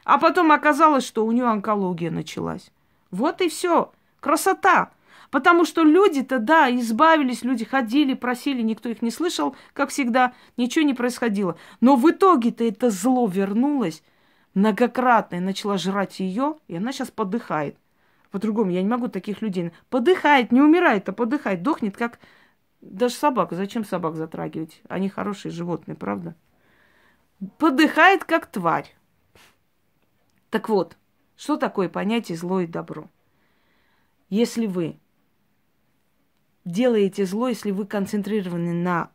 А 0.04 0.18
потом 0.18 0.52
оказалось, 0.52 1.06
что 1.06 1.24
у 1.24 1.32
нее 1.32 1.46
онкология 1.46 2.10
началась. 2.10 2.70
Вот 3.10 3.40
и 3.40 3.48
все. 3.48 3.92
Красота. 4.20 4.90
Потому 5.30 5.64
что 5.64 5.82
люди-то, 5.82 6.38
да, 6.38 6.70
избавились, 6.70 7.42
люди 7.42 7.64
ходили, 7.64 8.12
просили, 8.12 8.60
никто 8.60 8.90
их 8.90 9.00
не 9.00 9.10
слышал, 9.10 9.56
как 9.72 9.88
всегда, 9.88 10.34
ничего 10.58 10.84
не 10.84 10.92
происходило. 10.92 11.56
Но 11.80 11.96
в 11.96 12.10
итоге-то 12.10 12.64
это 12.64 12.90
зло 12.90 13.26
вернулось 13.26 14.02
многократно 14.52 15.36
и 15.36 15.40
начала 15.40 15.78
жрать 15.78 16.20
ее, 16.20 16.56
и 16.68 16.76
она 16.76 16.92
сейчас 16.92 17.10
подыхает. 17.10 17.76
По-другому 18.30 18.70
я 18.70 18.82
не 18.82 18.88
могу 18.88 19.08
таких 19.08 19.40
людей. 19.40 19.72
Подыхает, 19.88 20.52
не 20.52 20.60
умирает, 20.60 21.08
а 21.08 21.12
подыхает, 21.12 21.62
дохнет, 21.62 21.96
как 21.96 22.18
даже 22.82 23.14
собака. 23.14 23.54
Зачем 23.54 23.84
собак 23.84 24.16
затрагивать? 24.16 24.82
Они 24.88 25.08
хорошие 25.08 25.52
животные, 25.52 25.94
правда? 25.94 26.34
Подыхает, 27.58 28.24
как 28.24 28.46
тварь. 28.46 28.94
Так 30.52 30.68
вот, 30.68 30.98
что 31.34 31.56
такое 31.56 31.88
понятие 31.88 32.36
зло 32.36 32.60
и 32.60 32.66
добро? 32.66 33.08
Если 34.28 34.66
вы 34.66 34.98
делаете 36.66 37.24
зло, 37.24 37.48
если 37.48 37.70
вы 37.70 37.86
концентрированы 37.86 38.74
на 38.74 39.10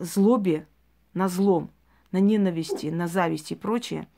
злобе, 0.00 0.66
на 1.14 1.28
злом, 1.28 1.70
на 2.10 2.18
ненависти, 2.18 2.88
на 2.88 3.06
зависти 3.06 3.52
и 3.52 3.56
прочее, 3.56 4.08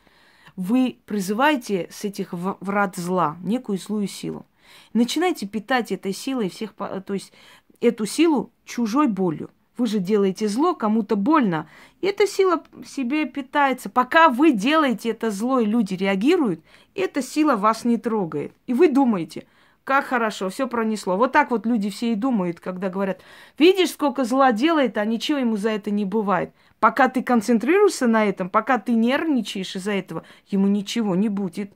вы 0.57 0.99
призываете 1.05 1.89
с 1.91 2.05
этих 2.05 2.33
врат 2.33 2.97
зла 2.97 3.37
некую 3.43 3.77
злую 3.77 4.07
силу. 4.07 4.47
Начинайте 4.95 5.47
питать 5.47 5.93
этой 5.93 6.15
силой 6.15 6.49
всех, 6.49 6.73
то 6.73 7.13
есть 7.13 7.35
эту 7.83 8.07
силу 8.07 8.51
чужой 8.65 9.09
болью. 9.09 9.51
Вы 9.79 9.87
же 9.87 10.01
делаете 10.01 10.49
зло, 10.49 10.75
кому-то 10.75 11.17
больно. 11.17 11.67
И 12.01 12.07
эта 12.07 12.27
сила 12.27 12.63
себе 12.85 13.25
питается. 13.25 13.89
Пока 13.89 14.29
вы 14.29 14.53
делаете 14.53 15.11
это 15.11 15.31
зло, 15.31 15.61
и 15.61 15.67
люди 15.67 15.95
реагируют, 15.95 16.61
эта 16.95 17.23
сила 17.23 17.57
вас 17.57 17.85
не 17.85 17.97
трогает. 17.97 18.53
И 18.67 18.75
вы 18.75 18.89
думаете, 18.89 19.47
как 19.85 20.05
хорошо, 20.05 20.49
все 20.51 20.69
пронесло. 20.69 21.17
Вот 21.17 21.33
так 21.33 21.51
вот 21.51 21.67
люди 21.67 21.91
все 21.91 22.13
и 22.13 22.17
думают, 22.17 22.61
когда 22.61 22.89
говорят, 22.89 23.21
видишь, 23.59 23.91
сколько 23.91 24.25
зла 24.25 24.53
делает, 24.53 24.97
а 24.97 25.05
ничего 25.05 25.39
ему 25.39 25.57
за 25.57 25.71
это 25.71 25.91
не 25.91 26.05
бывает. 26.05 26.53
Пока 26.79 27.09
ты 27.09 27.23
концентрируешься 27.23 28.07
на 28.07 28.25
этом, 28.25 28.51
пока 28.51 28.79
ты 28.79 28.93
нервничаешь 28.93 29.75
из-за 29.75 29.93
этого, 29.93 30.25
ему 30.49 30.69
ничего 30.69 31.17
не 31.17 31.29
будет. 31.29 31.73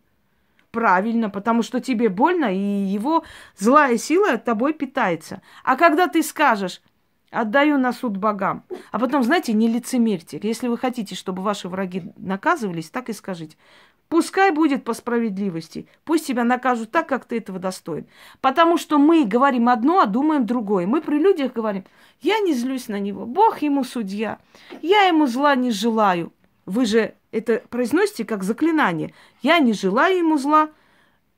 Правильно, 0.70 1.30
потому 1.30 1.62
что 1.62 1.80
тебе 1.80 2.08
больно, 2.08 2.54
и 2.54 2.58
его 2.58 3.24
злая 3.56 3.96
сила 3.96 4.36
тобой 4.36 4.74
питается. 4.74 5.40
А 5.64 5.76
когда 5.76 6.06
ты 6.06 6.22
скажешь, 6.22 6.82
отдаю 7.30 7.78
на 7.78 7.92
суд 7.92 8.16
богам, 8.16 8.64
а 8.92 8.98
потом, 8.98 9.22
знаете, 9.22 9.52
не 9.52 9.68
лицемерьте. 9.68 10.38
Если 10.42 10.68
вы 10.68 10.78
хотите, 10.78 11.14
чтобы 11.14 11.42
ваши 11.42 11.68
враги 11.68 12.12
наказывались, 12.16 12.90
так 12.90 13.08
и 13.08 13.12
скажите. 13.12 13.56
Пускай 14.08 14.52
будет 14.52 14.84
по 14.84 14.94
справедливости. 14.94 15.88
Пусть 16.04 16.26
тебя 16.28 16.44
накажут 16.44 16.92
так, 16.92 17.08
как 17.08 17.24
ты 17.24 17.38
этого 17.38 17.58
достоин. 17.58 18.06
Потому 18.40 18.78
что 18.78 18.98
мы 18.98 19.24
говорим 19.24 19.68
одно, 19.68 20.00
а 20.00 20.06
думаем 20.06 20.46
другое. 20.46 20.86
Мы 20.86 21.00
при 21.00 21.18
людях 21.18 21.52
говорим, 21.52 21.84
я 22.20 22.38
не 22.38 22.54
злюсь 22.54 22.86
на 22.86 23.00
него, 23.00 23.26
Бог 23.26 23.62
ему 23.62 23.82
судья, 23.82 24.38
я 24.80 25.04
ему 25.04 25.26
зла 25.26 25.56
не 25.56 25.72
желаю. 25.72 26.32
Вы 26.66 26.86
же 26.86 27.14
это 27.32 27.62
произносите 27.68 28.24
как 28.24 28.44
заклинание. 28.44 29.12
Я 29.42 29.58
не 29.58 29.72
желаю 29.72 30.18
ему 30.18 30.38
зла, 30.38 30.70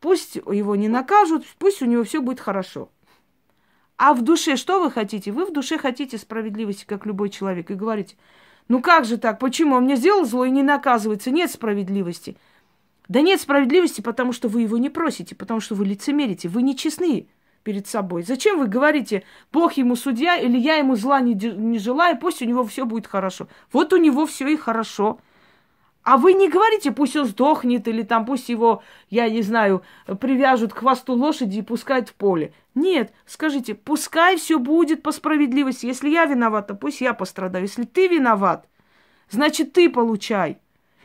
пусть 0.01 0.37
его 0.37 0.77
не 0.77 0.89
накажут, 0.89 1.45
пусть 1.59 1.83
у 1.83 1.87
него 1.87 2.05
все 2.05 2.21
будет 2.21 2.41
хорошо. 2.41 2.91
А 3.99 4.15
в 4.15 4.23
душе 4.23 4.57
что 4.57 4.81
вы 4.81 4.93
хотите? 4.93 5.33
Вы 5.33 5.45
в 5.45 5.53
душе 5.53 5.77
хотите 5.77 6.19
справедливости, 6.19 6.85
как 6.87 7.05
любой 7.05 7.31
человек, 7.31 7.71
и 7.71 7.75
говорите, 7.75 8.17
ну 8.69 8.81
как 8.81 9.05
же 9.05 9.19
так, 9.19 9.41
почему 9.41 9.75
он 9.75 9.85
мне 9.85 9.97
сделал 9.97 10.25
зло 10.25 10.45
и 10.45 10.51
не 10.51 10.63
наказывается? 10.63 11.33
Нет 11.33 11.51
справедливости. 11.51 12.37
Да 13.09 13.23
нет 13.23 13.41
справедливости, 13.41 14.01
потому 14.01 14.33
что 14.33 14.49
вы 14.49 14.63
его 14.63 14.79
не 14.79 14.89
просите, 14.89 15.35
потому 15.35 15.61
что 15.61 15.75
вы 15.75 15.85
лицемерите, 15.85 16.49
вы 16.49 16.63
не 16.63 16.77
честны 16.77 17.27
перед 17.65 17.89
собой. 17.89 18.23
Зачем 18.23 18.61
вы 18.61 18.67
говорите, 18.67 19.25
Бог 19.53 19.73
ему 19.73 19.97
судья, 19.97 20.37
или 20.37 20.57
я 20.57 20.77
ему 20.77 20.95
зла 20.95 21.21
не, 21.21 21.35
не 21.35 21.79
желаю, 21.79 22.19
пусть 22.19 22.41
у 22.41 22.45
него 22.45 22.65
все 22.65 22.87
будет 22.87 23.09
хорошо. 23.09 23.49
Вот 23.73 23.93
у 23.93 23.97
него 23.97 24.27
все 24.27 24.47
и 24.47 24.57
хорошо. 24.57 25.19
А 26.03 26.17
вы 26.17 26.33
не 26.35 26.49
говорите, 26.49 26.93
пусть 26.93 27.17
он 27.17 27.27
сдохнет, 27.27 27.89
или 27.89 28.03
там 28.03 28.25
пусть 28.25 28.49
его, 28.49 28.83
я 29.11 29.29
не 29.29 29.43
знаю, 29.43 29.83
привяжут 30.21 30.73
к 30.73 30.79
хвосту 30.79 31.15
лошади 31.15 31.59
и 31.59 31.63
пускают 31.63 32.09
в 32.09 32.15
поле. 32.15 32.55
Нет, 32.79 33.13
скажите, 33.27 33.75
пускай 33.75 34.37
все 34.37 34.61
будет 34.61 35.03
по 35.03 35.11
справедливости. 35.11 35.87
Если 35.87 36.11
я 36.11 36.27
виновата, 36.27 36.75
пусть 36.75 37.01
я 37.01 37.13
пострадаю. 37.13 37.65
Если 37.65 37.83
ты 37.83 38.07
виноват, 38.07 38.69
значит, 39.29 39.73
ты 39.73 39.91
получай. 39.91 40.59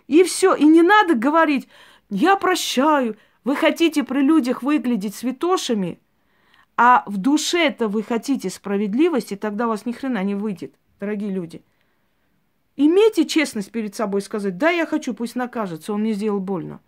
И 0.06 0.24
все. 0.24 0.54
И 0.54 0.66
не 0.66 0.84
надо 0.84 1.16
говорить, 1.16 1.68
я 2.12 2.36
прощаю. 2.36 3.18
Вы 3.44 3.56
хотите 3.56 4.04
при 4.04 4.22
людях 4.22 4.62
выглядеть 4.62 5.16
святошами, 5.16 6.00
а 6.78 7.04
в 7.08 7.18
душе-то 7.18 7.88
вы 7.88 8.04
хотите 8.04 8.52
справедливости, 8.52 9.36
тогда 9.36 9.66
у 9.66 9.70
вас 9.70 9.88
ни 9.88 9.94
хрена 9.94 10.24
не 10.24 10.36
выйдет, 10.36 10.76
дорогие 11.00 11.32
люди. 11.32 11.64
Имейте 12.76 13.26
честность 13.26 13.72
перед 13.72 13.96
собой 13.96 14.22
сказать, 14.22 14.58
да, 14.58 14.70
я 14.70 14.86
хочу, 14.86 15.14
пусть 15.14 15.36
накажется, 15.36 15.92
он 15.92 16.02
мне 16.02 16.14
сделал 16.14 16.40
больно. 16.40 16.80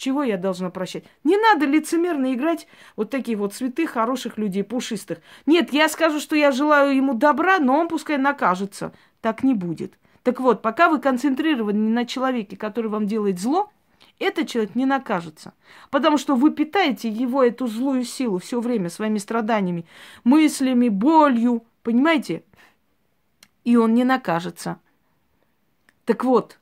Чего 0.00 0.22
я 0.22 0.38
должна 0.38 0.70
прощать? 0.70 1.04
Не 1.24 1.36
надо 1.36 1.66
лицемерно 1.66 2.32
играть 2.32 2.66
вот 2.96 3.10
такие 3.10 3.36
вот 3.36 3.52
цветы 3.52 3.86
хороших 3.86 4.38
людей, 4.38 4.64
пушистых. 4.64 5.18
Нет, 5.44 5.74
я 5.74 5.90
скажу, 5.90 6.20
что 6.20 6.34
я 6.34 6.52
желаю 6.52 6.96
ему 6.96 7.12
добра, 7.12 7.58
но 7.58 7.78
он 7.78 7.86
пускай 7.86 8.16
накажется. 8.16 8.94
Так 9.20 9.42
не 9.42 9.52
будет. 9.52 9.98
Так 10.22 10.40
вот, 10.40 10.62
пока 10.62 10.88
вы 10.88 11.00
концентрированы 11.00 11.90
на 11.90 12.06
человеке, 12.06 12.56
который 12.56 12.86
вам 12.86 13.06
делает 13.06 13.38
зло, 13.38 13.70
этот 14.18 14.48
человек 14.48 14.74
не 14.74 14.86
накажется. 14.86 15.52
Потому 15.90 16.16
что 16.16 16.34
вы 16.34 16.50
питаете 16.50 17.10
его, 17.10 17.44
эту 17.44 17.66
злую 17.66 18.04
силу, 18.04 18.38
все 18.38 18.58
время 18.58 18.88
своими 18.88 19.18
страданиями, 19.18 19.84
мыслями, 20.24 20.88
болью. 20.88 21.62
Понимаете? 21.82 22.42
И 23.64 23.76
он 23.76 23.92
не 23.92 24.04
накажется. 24.04 24.80
Так 26.06 26.24
вот, 26.24 26.58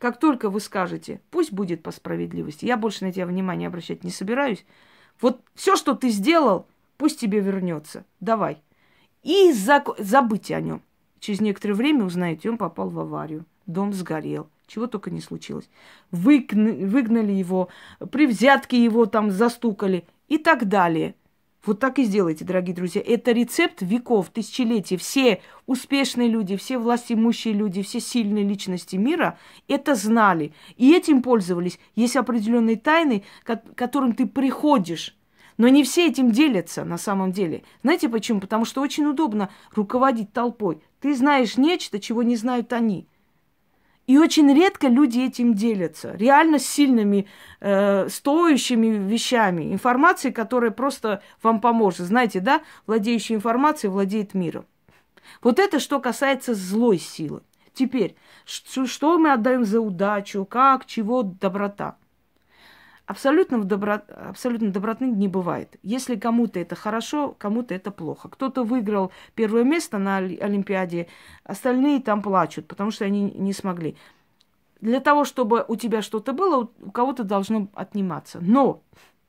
как 0.00 0.18
только 0.18 0.50
вы 0.50 0.58
скажете, 0.58 1.20
пусть 1.30 1.52
будет 1.52 1.84
по 1.84 1.92
справедливости, 1.92 2.64
я 2.64 2.76
больше 2.76 3.04
на 3.04 3.12
тебя 3.12 3.26
внимания 3.26 3.68
обращать 3.68 4.02
не 4.02 4.10
собираюсь. 4.10 4.64
Вот 5.20 5.42
все, 5.54 5.76
что 5.76 5.94
ты 5.94 6.08
сделал, 6.08 6.66
пусть 6.96 7.20
тебе 7.20 7.38
вернется. 7.40 8.04
Давай. 8.18 8.62
И 9.22 9.52
зак... 9.52 9.90
забыть 9.98 10.50
о 10.50 10.60
нем. 10.60 10.82
Через 11.20 11.42
некоторое 11.42 11.74
время 11.74 12.04
узнаете, 12.04 12.50
он 12.50 12.56
попал 12.56 12.88
в 12.88 12.98
аварию. 12.98 13.44
Дом 13.66 13.92
сгорел 13.92 14.48
чего 14.70 14.86
только 14.86 15.10
не 15.10 15.20
случилось. 15.20 15.68
Выгнали, 16.12 17.32
его, 17.32 17.68
при 18.12 18.26
взятке 18.26 18.82
его 18.82 19.04
там 19.06 19.30
застукали 19.30 20.06
и 20.28 20.38
так 20.38 20.68
далее. 20.68 21.16
Вот 21.64 21.78
так 21.78 21.98
и 21.98 22.04
сделайте, 22.04 22.44
дорогие 22.44 22.74
друзья. 22.74 23.02
Это 23.04 23.32
рецепт 23.32 23.82
веков, 23.82 24.30
тысячелетий. 24.30 24.96
Все 24.96 25.42
успешные 25.66 26.28
люди, 26.28 26.56
все 26.56 26.78
властимущие 26.78 27.52
люди, 27.52 27.82
все 27.82 28.00
сильные 28.00 28.44
личности 28.44 28.96
мира 28.96 29.38
это 29.68 29.94
знали. 29.94 30.54
И 30.78 30.94
этим 30.94 31.22
пользовались. 31.22 31.78
Есть 31.94 32.16
определенные 32.16 32.76
тайны, 32.76 33.24
к 33.44 33.62
которым 33.74 34.14
ты 34.14 34.26
приходишь. 34.26 35.16
Но 35.58 35.68
не 35.68 35.84
все 35.84 36.06
этим 36.06 36.30
делятся 36.30 36.86
на 36.86 36.96
самом 36.96 37.32
деле. 37.32 37.62
Знаете 37.82 38.08
почему? 38.08 38.40
Потому 38.40 38.64
что 38.64 38.80
очень 38.80 39.04
удобно 39.04 39.50
руководить 39.74 40.32
толпой. 40.32 40.80
Ты 41.00 41.14
знаешь 41.14 41.58
нечто, 41.58 42.00
чего 42.00 42.22
не 42.22 42.36
знают 42.36 42.72
они. 42.72 43.06
И 44.10 44.18
очень 44.18 44.52
редко 44.52 44.88
люди 44.88 45.20
этим 45.20 45.54
делятся. 45.54 46.16
Реально 46.16 46.58
сильными, 46.58 47.28
э, 47.60 48.08
стоящими 48.08 48.88
вещами. 49.08 49.72
Информацией, 49.72 50.32
которая 50.32 50.72
просто 50.72 51.22
вам 51.44 51.60
поможет. 51.60 52.06
Знаете, 52.08 52.40
да, 52.40 52.60
владеющий 52.88 53.36
информацией 53.36 53.92
владеет 53.92 54.34
миром. 54.34 54.66
Вот 55.42 55.60
это 55.60 55.78
что 55.78 56.00
касается 56.00 56.54
злой 56.54 56.98
силы. 56.98 57.42
Теперь, 57.72 58.16
что 58.44 59.16
мы 59.16 59.30
отдаем 59.32 59.64
за 59.64 59.80
удачу, 59.80 60.44
как, 60.44 60.86
чего, 60.86 61.22
доброта. 61.22 61.94
Абсолютно, 63.10 63.58
в 63.58 63.64
добро... 63.64 64.02
Абсолютно 64.28 64.70
доброты 64.70 65.04
не 65.04 65.26
бывает. 65.26 65.80
Если 65.82 66.14
кому-то 66.14 66.60
это 66.60 66.76
хорошо, 66.76 67.34
кому-то 67.36 67.74
это 67.74 67.90
плохо. 67.90 68.28
Кто-то 68.28 68.62
выиграл 68.62 69.10
первое 69.34 69.64
место 69.64 69.98
на 69.98 70.18
Олимпиаде, 70.18 71.08
остальные 71.42 72.02
там 72.02 72.22
плачут, 72.22 72.68
потому 72.68 72.92
что 72.92 73.04
они 73.04 73.32
не 73.32 73.52
смогли. 73.52 73.96
Для 74.80 75.00
того, 75.00 75.24
чтобы 75.24 75.64
у 75.66 75.74
тебя 75.74 76.02
что-то 76.02 76.32
было, 76.32 76.70
у 76.80 76.90
кого-то 76.92 77.24
должно 77.24 77.66
отниматься. 77.74 78.38
Но 78.40 78.80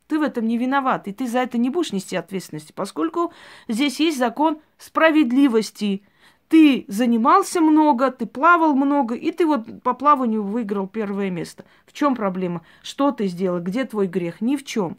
ты 0.06 0.20
в 0.20 0.22
этом 0.22 0.46
не 0.46 0.60
виноват, 0.60 1.08
и 1.08 1.12
ты 1.12 1.26
за 1.26 1.40
это 1.40 1.58
не 1.58 1.72
будешь 1.72 1.92
нести 1.92 2.16
ответственности, 2.16 2.74
поскольку 2.74 3.34
здесь 3.68 4.00
есть 4.00 4.20
закон 4.20 4.62
справедливости 4.78 6.04
ты 6.52 6.84
занимался 6.90 7.62
много, 7.62 8.12
ты 8.12 8.26
плавал 8.26 8.76
много, 8.76 9.16
и 9.16 9.32
ты 9.32 9.46
вот 9.46 9.82
по 9.84 9.94
плаванию 9.94 10.44
выиграл 10.44 10.86
первое 10.86 11.30
место. 11.30 11.64
В 11.86 11.94
чем 11.94 12.14
проблема? 12.14 12.62
Что 12.84 13.12
ты 13.12 13.28
сделал? 13.28 13.62
Где 13.62 13.86
твой 13.86 14.08
грех? 14.08 14.42
Ни 14.42 14.58
в 14.58 14.66
чем. 14.66 14.98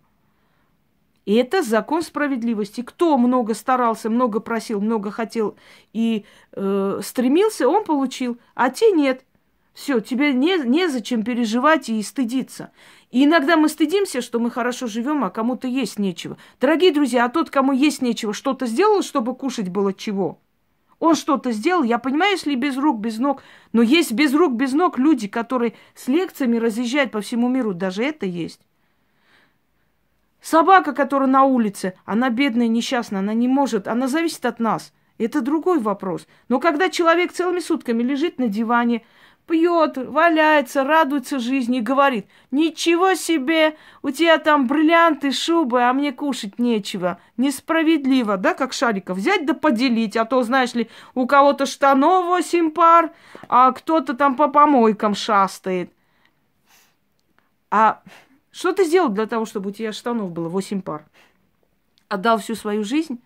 И 1.26 1.34
это 1.34 1.62
закон 1.62 2.00
справедливости. 2.00 2.80
Кто 2.80 3.18
много 3.18 3.52
старался, 3.52 4.08
много 4.08 4.40
просил, 4.40 4.80
много 4.80 5.10
хотел 5.10 5.54
и 5.92 6.24
э, 6.52 7.00
стремился, 7.04 7.68
он 7.68 7.84
получил, 7.84 8.38
а 8.54 8.70
те 8.70 8.90
нет. 8.90 9.26
Все, 9.74 10.00
тебе 10.00 10.32
не, 10.32 10.56
незачем 10.56 11.22
переживать 11.22 11.90
и 11.90 12.02
стыдиться. 12.02 12.70
И 13.10 13.26
иногда 13.26 13.58
мы 13.58 13.68
стыдимся, 13.68 14.22
что 14.22 14.38
мы 14.38 14.50
хорошо 14.50 14.86
живем, 14.86 15.22
а 15.22 15.28
кому-то 15.28 15.68
есть 15.68 15.98
нечего. 15.98 16.38
Дорогие 16.62 16.92
друзья, 16.92 17.26
а 17.26 17.28
тот, 17.28 17.50
кому 17.50 17.72
есть 17.72 18.00
нечего, 18.00 18.32
что-то 18.32 18.64
сделал, 18.64 19.02
чтобы 19.02 19.34
кушать 19.34 19.68
было 19.68 19.92
чего? 19.92 20.38
Он 21.02 21.16
что-то 21.16 21.50
сделал, 21.50 21.82
я 21.82 21.98
понимаю, 21.98 22.30
если 22.30 22.54
без 22.54 22.76
рук, 22.76 23.00
без 23.00 23.18
ног, 23.18 23.42
но 23.72 23.82
есть 23.82 24.12
без 24.12 24.32
рук, 24.32 24.52
без 24.52 24.72
ног 24.72 24.98
люди, 24.98 25.26
которые 25.26 25.74
с 25.96 26.06
лекциями 26.06 26.58
разъезжают 26.58 27.10
по 27.10 27.20
всему 27.20 27.48
миру, 27.48 27.74
даже 27.74 28.04
это 28.04 28.24
есть. 28.24 28.60
Собака, 30.40 30.92
которая 30.92 31.28
на 31.28 31.42
улице, 31.42 31.94
она 32.04 32.30
бедная, 32.30 32.68
несчастная, 32.68 33.18
она 33.18 33.34
не 33.34 33.48
может, 33.48 33.88
она 33.88 34.06
зависит 34.06 34.46
от 34.46 34.60
нас. 34.60 34.92
Это 35.18 35.40
другой 35.40 35.80
вопрос. 35.80 36.28
Но 36.48 36.60
когда 36.60 36.88
человек 36.88 37.32
целыми 37.32 37.58
сутками 37.58 38.04
лежит 38.04 38.38
на 38.38 38.46
диване, 38.46 39.04
пьет, 39.46 39.96
валяется, 39.96 40.84
радуется 40.84 41.38
жизни 41.38 41.78
и 41.78 41.82
говорит, 41.82 42.26
ничего 42.50 43.14
себе, 43.14 43.76
у 44.02 44.10
тебя 44.10 44.38
там 44.38 44.66
бриллианты, 44.66 45.32
шубы, 45.32 45.82
а 45.82 45.92
мне 45.92 46.12
кушать 46.12 46.58
нечего. 46.58 47.18
Несправедливо, 47.36 48.36
да, 48.36 48.54
как 48.54 48.72
шариков, 48.72 49.18
взять 49.18 49.44
да 49.46 49.54
поделить, 49.54 50.16
а 50.16 50.24
то, 50.24 50.42
знаешь 50.42 50.74
ли, 50.74 50.88
у 51.14 51.26
кого-то 51.26 51.66
штанов 51.66 52.26
восемь 52.26 52.70
пар, 52.70 53.12
а 53.48 53.72
кто-то 53.72 54.14
там 54.14 54.36
по 54.36 54.48
помойкам 54.48 55.14
шастает. 55.14 55.92
А 57.70 58.02
что 58.50 58.72
ты 58.72 58.84
сделал 58.84 59.08
для 59.08 59.26
того, 59.26 59.46
чтобы 59.46 59.70
у 59.70 59.72
тебя 59.72 59.92
штанов 59.92 60.30
было 60.30 60.48
восемь 60.48 60.82
пар? 60.82 61.04
Отдал 62.08 62.38
всю 62.38 62.54
свою 62.54 62.84
жизнь 62.84 63.22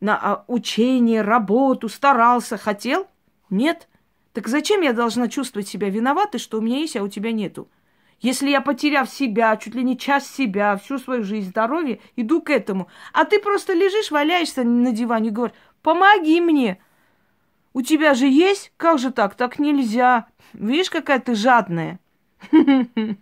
на 0.00 0.16
а, 0.16 0.44
учение, 0.46 1.22
работу, 1.22 1.88
старался, 1.88 2.56
хотел? 2.56 3.06
Нет. 3.48 3.88
Так 4.32 4.48
зачем 4.48 4.82
я 4.82 4.92
должна 4.92 5.28
чувствовать 5.28 5.68
себя 5.68 5.88
виноватой, 5.88 6.38
что 6.38 6.58
у 6.58 6.60
меня 6.60 6.78
есть, 6.78 6.96
а 6.96 7.02
у 7.02 7.08
тебя 7.08 7.32
нету? 7.32 7.68
Если 8.20 8.50
я, 8.50 8.60
потеряв 8.60 9.10
себя, 9.10 9.56
чуть 9.56 9.74
ли 9.74 9.82
не 9.82 9.98
часть 9.98 10.34
себя, 10.34 10.76
всю 10.76 10.98
свою 10.98 11.24
жизнь, 11.24 11.48
здоровье, 11.48 12.00
иду 12.16 12.42
к 12.42 12.50
этому, 12.50 12.88
а 13.12 13.24
ты 13.24 13.40
просто 13.40 13.72
лежишь, 13.72 14.10
валяешься 14.10 14.62
на 14.62 14.92
диване 14.92 15.28
и 15.28 15.32
говоришь, 15.32 15.56
помоги 15.82 16.40
мне. 16.40 16.80
У 17.72 17.82
тебя 17.82 18.14
же 18.14 18.26
есть? 18.26 18.72
Как 18.76 18.98
же 18.98 19.10
так? 19.10 19.36
Так 19.36 19.58
нельзя. 19.58 20.26
Видишь, 20.52 20.90
какая 20.90 21.18
ты 21.18 21.34
жадная. 21.34 21.98
Не 22.52 23.16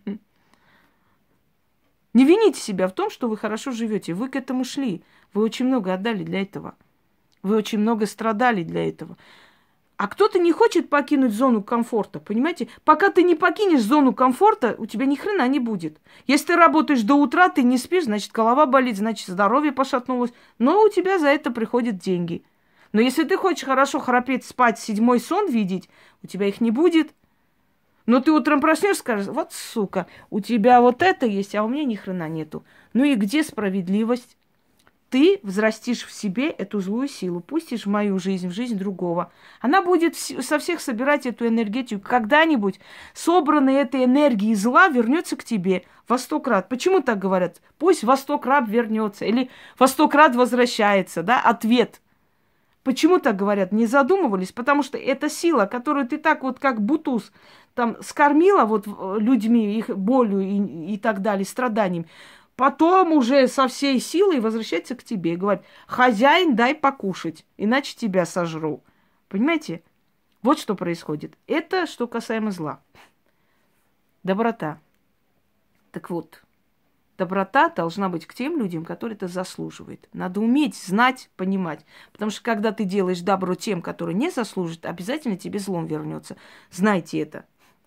вините 2.24 2.60
себя 2.60 2.88
в 2.88 2.92
том, 2.92 3.10
что 3.10 3.28
вы 3.28 3.36
хорошо 3.36 3.70
живете. 3.70 4.14
Вы 4.14 4.28
к 4.28 4.36
этому 4.36 4.64
шли. 4.64 5.04
Вы 5.32 5.42
очень 5.42 5.66
много 5.66 5.94
отдали 5.94 6.24
для 6.24 6.42
этого. 6.42 6.74
Вы 7.42 7.56
очень 7.56 7.78
много 7.78 8.06
страдали 8.06 8.64
для 8.64 8.88
этого. 8.88 9.16
А 9.98 10.06
кто-то 10.06 10.38
не 10.38 10.52
хочет 10.52 10.88
покинуть 10.88 11.32
зону 11.32 11.60
комфорта, 11.60 12.20
понимаете? 12.20 12.68
Пока 12.84 13.10
ты 13.10 13.24
не 13.24 13.34
покинешь 13.34 13.82
зону 13.82 14.14
комфорта, 14.14 14.76
у 14.78 14.86
тебя 14.86 15.06
ни 15.06 15.16
хрена 15.16 15.48
не 15.48 15.58
будет. 15.58 15.98
Если 16.28 16.46
ты 16.46 16.56
работаешь 16.56 17.02
до 17.02 17.16
утра, 17.16 17.48
ты 17.48 17.64
не 17.64 17.78
спишь, 17.78 18.04
значит, 18.04 18.30
голова 18.30 18.66
болит, 18.66 18.96
значит, 18.96 19.26
здоровье 19.26 19.72
пошатнулось. 19.72 20.32
Но 20.60 20.84
у 20.84 20.88
тебя 20.88 21.18
за 21.18 21.26
это 21.26 21.50
приходят 21.50 21.98
деньги. 21.98 22.44
Но 22.92 23.00
если 23.00 23.24
ты 23.24 23.36
хочешь 23.36 23.64
хорошо 23.64 23.98
храпеть, 23.98 24.44
спать, 24.44 24.78
седьмой 24.78 25.18
сон 25.18 25.50
видеть, 25.50 25.90
у 26.22 26.28
тебя 26.28 26.46
их 26.46 26.60
не 26.60 26.70
будет. 26.70 27.10
Но 28.06 28.20
ты 28.20 28.30
утром 28.30 28.60
проснешься, 28.60 29.00
скажешь, 29.00 29.26
вот 29.26 29.52
сука, 29.52 30.06
у 30.30 30.38
тебя 30.38 30.80
вот 30.80 31.02
это 31.02 31.26
есть, 31.26 31.56
а 31.56 31.64
у 31.64 31.68
меня 31.68 31.82
ни 31.82 31.96
хрена 31.96 32.28
нету. 32.28 32.64
Ну 32.92 33.02
и 33.02 33.16
где 33.16 33.42
справедливость? 33.42 34.36
Ты 35.10 35.40
взрастишь 35.42 36.04
в 36.04 36.12
себе 36.12 36.50
эту 36.50 36.80
злую 36.80 37.08
силу, 37.08 37.40
пустишь 37.40 37.86
в 37.86 37.88
мою 37.88 38.18
жизнь, 38.18 38.48
в 38.48 38.52
жизнь 38.52 38.76
другого. 38.78 39.32
Она 39.60 39.82
будет 39.82 40.16
со 40.16 40.58
всех 40.58 40.80
собирать 40.80 41.26
эту 41.26 41.46
энергетику. 41.46 42.06
Когда-нибудь 42.06 42.80
собранной 43.14 43.74
этой 43.74 44.04
энергии 44.04 44.54
зла 44.54 44.88
вернется 44.88 45.36
к 45.36 45.44
тебе 45.44 45.84
во 46.06 46.18
сто 46.18 46.40
крат. 46.40 46.68
Почему 46.68 47.00
так 47.00 47.18
говорят? 47.18 47.60
Пусть 47.78 48.04
во 48.04 48.16
сто 48.16 48.38
крат 48.38 48.68
вернется 48.68 49.24
или 49.24 49.50
во 49.78 49.88
сто 49.88 50.08
крат 50.08 50.36
возвращается, 50.36 51.22
да, 51.22 51.40
ответ. 51.40 52.00
Почему 52.84 53.18
так 53.18 53.36
говорят? 53.36 53.72
Не 53.72 53.86
задумывались, 53.86 54.52
потому 54.52 54.82
что 54.82 54.96
это 54.96 55.28
сила, 55.28 55.66
которую 55.66 56.06
ты 56.06 56.16
так 56.16 56.42
вот 56.42 56.58
как 56.58 56.80
бутуз 56.80 57.32
там 57.74 57.96
скормила 58.02 58.64
вот 58.64 58.86
людьми, 59.20 59.78
их 59.78 59.88
болью 59.96 60.40
и, 60.40 60.94
и 60.94 60.98
так 60.98 61.22
далее, 61.22 61.44
страданием. 61.44 62.06
Потом 62.58 63.12
уже 63.12 63.46
со 63.46 63.68
всей 63.68 64.00
силой 64.00 64.40
возвращается 64.40 64.96
к 64.96 65.04
тебе 65.04 65.34
и 65.34 65.36
говорит, 65.36 65.62
хозяин, 65.86 66.56
дай 66.56 66.74
покушать, 66.74 67.46
иначе 67.56 67.94
тебя 67.96 68.26
сожру. 68.26 68.82
Понимаете? 69.28 69.84
Вот 70.42 70.58
что 70.58 70.74
происходит. 70.74 71.38
Это 71.46 71.86
что 71.86 72.08
касаемо 72.08 72.50
зла. 72.50 72.80
Доброта. 74.24 74.80
Так 75.92 76.10
вот, 76.10 76.42
доброта 77.16 77.68
должна 77.68 78.08
быть 78.08 78.26
к 78.26 78.34
тем 78.34 78.58
людям, 78.58 78.84
которые 78.84 79.14
это 79.14 79.28
заслуживают. 79.28 80.08
Надо 80.12 80.40
уметь, 80.40 80.74
знать, 80.74 81.30
понимать. 81.36 81.86
Потому 82.10 82.32
что 82.32 82.42
когда 82.42 82.72
ты 82.72 82.82
делаешь 82.82 83.20
добро 83.20 83.54
тем, 83.54 83.80
которые 83.82 84.16
не 84.16 84.30
заслуживают, 84.30 84.84
обязательно 84.84 85.36
тебе 85.36 85.60
злом 85.60 85.86
вернется. 85.86 86.36
Знайте 86.72 87.20
это. 87.20 87.44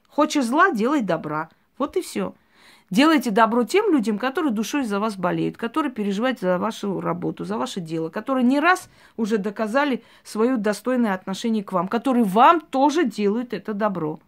Хочешь 0.07 0.45
зла, 0.45 0.71
делай 0.71 1.01
добра. 1.01 1.49
Вот 1.77 1.97
и 1.97 2.01
все. 2.01 2.36
Делайте 2.91 3.32
добро 3.32 3.63
тем 3.63 3.93
людям, 3.93 4.19
которые 4.19 4.51
душой 4.51 4.84
за 4.84 4.99
вас 4.99 5.15
болеют, 5.15 5.56
которые 5.56 5.93
переживают 5.93 6.41
за 6.41 6.58
вашу 6.58 6.99
работу, 6.99 7.45
за 7.45 7.58
ваше 7.58 7.80
дело, 7.80 8.10
которые 8.10 8.43
не 8.43 8.60
раз 8.60 8.89
уже 9.15 9.38
доказали 9.38 10.04
свое 10.25 10.58
достойное 10.58 11.13
отношение 11.13 11.63
к 11.63 11.71
вам, 11.71 11.88
которые 11.88 12.25
вам 12.25 12.60
тоже 12.60 13.06
делают 13.06 13.54
это 13.54 13.73
добро. 13.73 14.19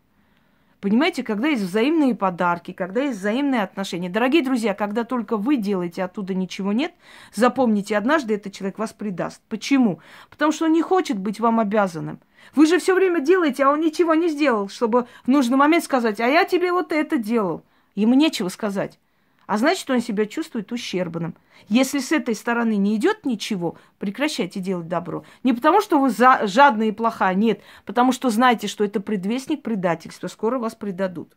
Понимаете, 0.79 1.23
когда 1.23 1.49
есть 1.49 1.63
взаимные 1.63 2.15
подарки, 2.15 2.71
когда 2.71 3.01
есть 3.01 3.19
взаимные 3.19 3.63
отношения. 3.63 4.09
Дорогие 4.09 4.43
друзья, 4.43 4.73
когда 4.73 5.03
только 5.03 5.35
вы 5.35 5.57
делаете, 5.57 6.01
оттуда 6.01 6.33
ничего 6.33 6.71
нет, 6.71 6.93
запомните, 7.33 7.97
однажды 7.97 8.35
этот 8.35 8.53
человек 8.53 8.79
вас 8.79 8.93
предаст. 8.93 9.41
Почему? 9.49 9.99
Потому 10.29 10.53
что 10.53 10.65
он 10.65 10.71
не 10.71 10.81
хочет 10.81 11.19
быть 11.19 11.41
вам 11.41 11.59
обязанным. 11.59 12.19
Вы 12.55 12.65
же 12.67 12.79
все 12.79 12.95
время 12.95 13.19
делаете, 13.19 13.65
а 13.65 13.71
он 13.71 13.81
ничего 13.81 14.13
не 14.13 14.29
сделал, 14.29 14.69
чтобы 14.69 15.07
в 15.25 15.27
нужный 15.27 15.57
момент 15.57 15.83
сказать, 15.83 16.21
а 16.21 16.27
я 16.27 16.45
тебе 16.45 16.71
вот 16.71 16.93
это 16.93 17.17
делал. 17.17 17.63
Ему 17.95 18.13
нечего 18.13 18.49
сказать. 18.49 18.99
А 19.45 19.57
значит, 19.57 19.89
он 19.89 20.01
себя 20.01 20.25
чувствует 20.25 20.71
ущербным. 20.71 21.35
Если 21.67 21.99
с 21.99 22.11
этой 22.11 22.33
стороны 22.33 22.77
не 22.77 22.95
идет 22.95 23.25
ничего, 23.25 23.77
прекращайте 23.99 24.59
делать 24.59 24.87
добро. 24.87 25.25
Не 25.43 25.53
потому, 25.53 25.81
что 25.81 25.99
вы 25.99 26.09
за, 26.09 26.47
жадные 26.47 26.89
и 26.89 26.93
плохая, 26.93 27.35
нет, 27.35 27.61
потому 27.85 28.13
что 28.13 28.29
знаете, 28.29 28.67
что 28.67 28.83
это 28.83 29.01
предвестник 29.01 29.61
предательства, 29.61 30.27
скоро 30.27 30.59
вас 30.59 30.75
предадут. 30.75 31.35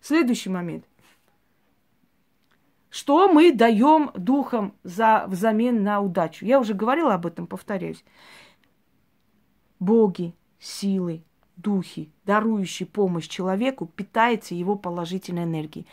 Следующий 0.00 0.50
момент. 0.50 0.84
Что 2.90 3.30
мы 3.30 3.52
даем 3.52 4.10
духом 4.14 4.74
за, 4.82 5.24
взамен 5.28 5.82
на 5.82 6.00
удачу? 6.00 6.44
Я 6.44 6.58
уже 6.58 6.74
говорила 6.74 7.14
об 7.14 7.26
этом, 7.26 7.46
повторяюсь. 7.46 8.02
Боги, 9.78 10.34
силы, 10.58 11.22
духи, 11.58 12.10
дарующие 12.24 12.86
помощь 12.86 13.28
человеку, 13.28 13.86
питается 13.86 14.54
его 14.54 14.76
положительной 14.76 15.44
энергией. 15.44 15.86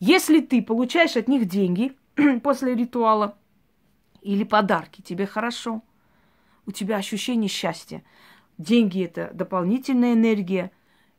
Если 0.00 0.40
ты 0.40 0.62
получаешь 0.62 1.16
от 1.16 1.28
них 1.28 1.46
деньги 1.46 1.92
после 2.42 2.74
ритуала 2.74 3.36
или 4.22 4.44
подарки, 4.44 5.02
тебе 5.02 5.26
хорошо. 5.26 5.82
У 6.66 6.72
тебя 6.72 6.96
ощущение 6.96 7.48
счастья. 7.48 8.02
Деньги– 8.56 9.02
это 9.04 9.30
дополнительная 9.34 10.14
энергия, 10.14 10.70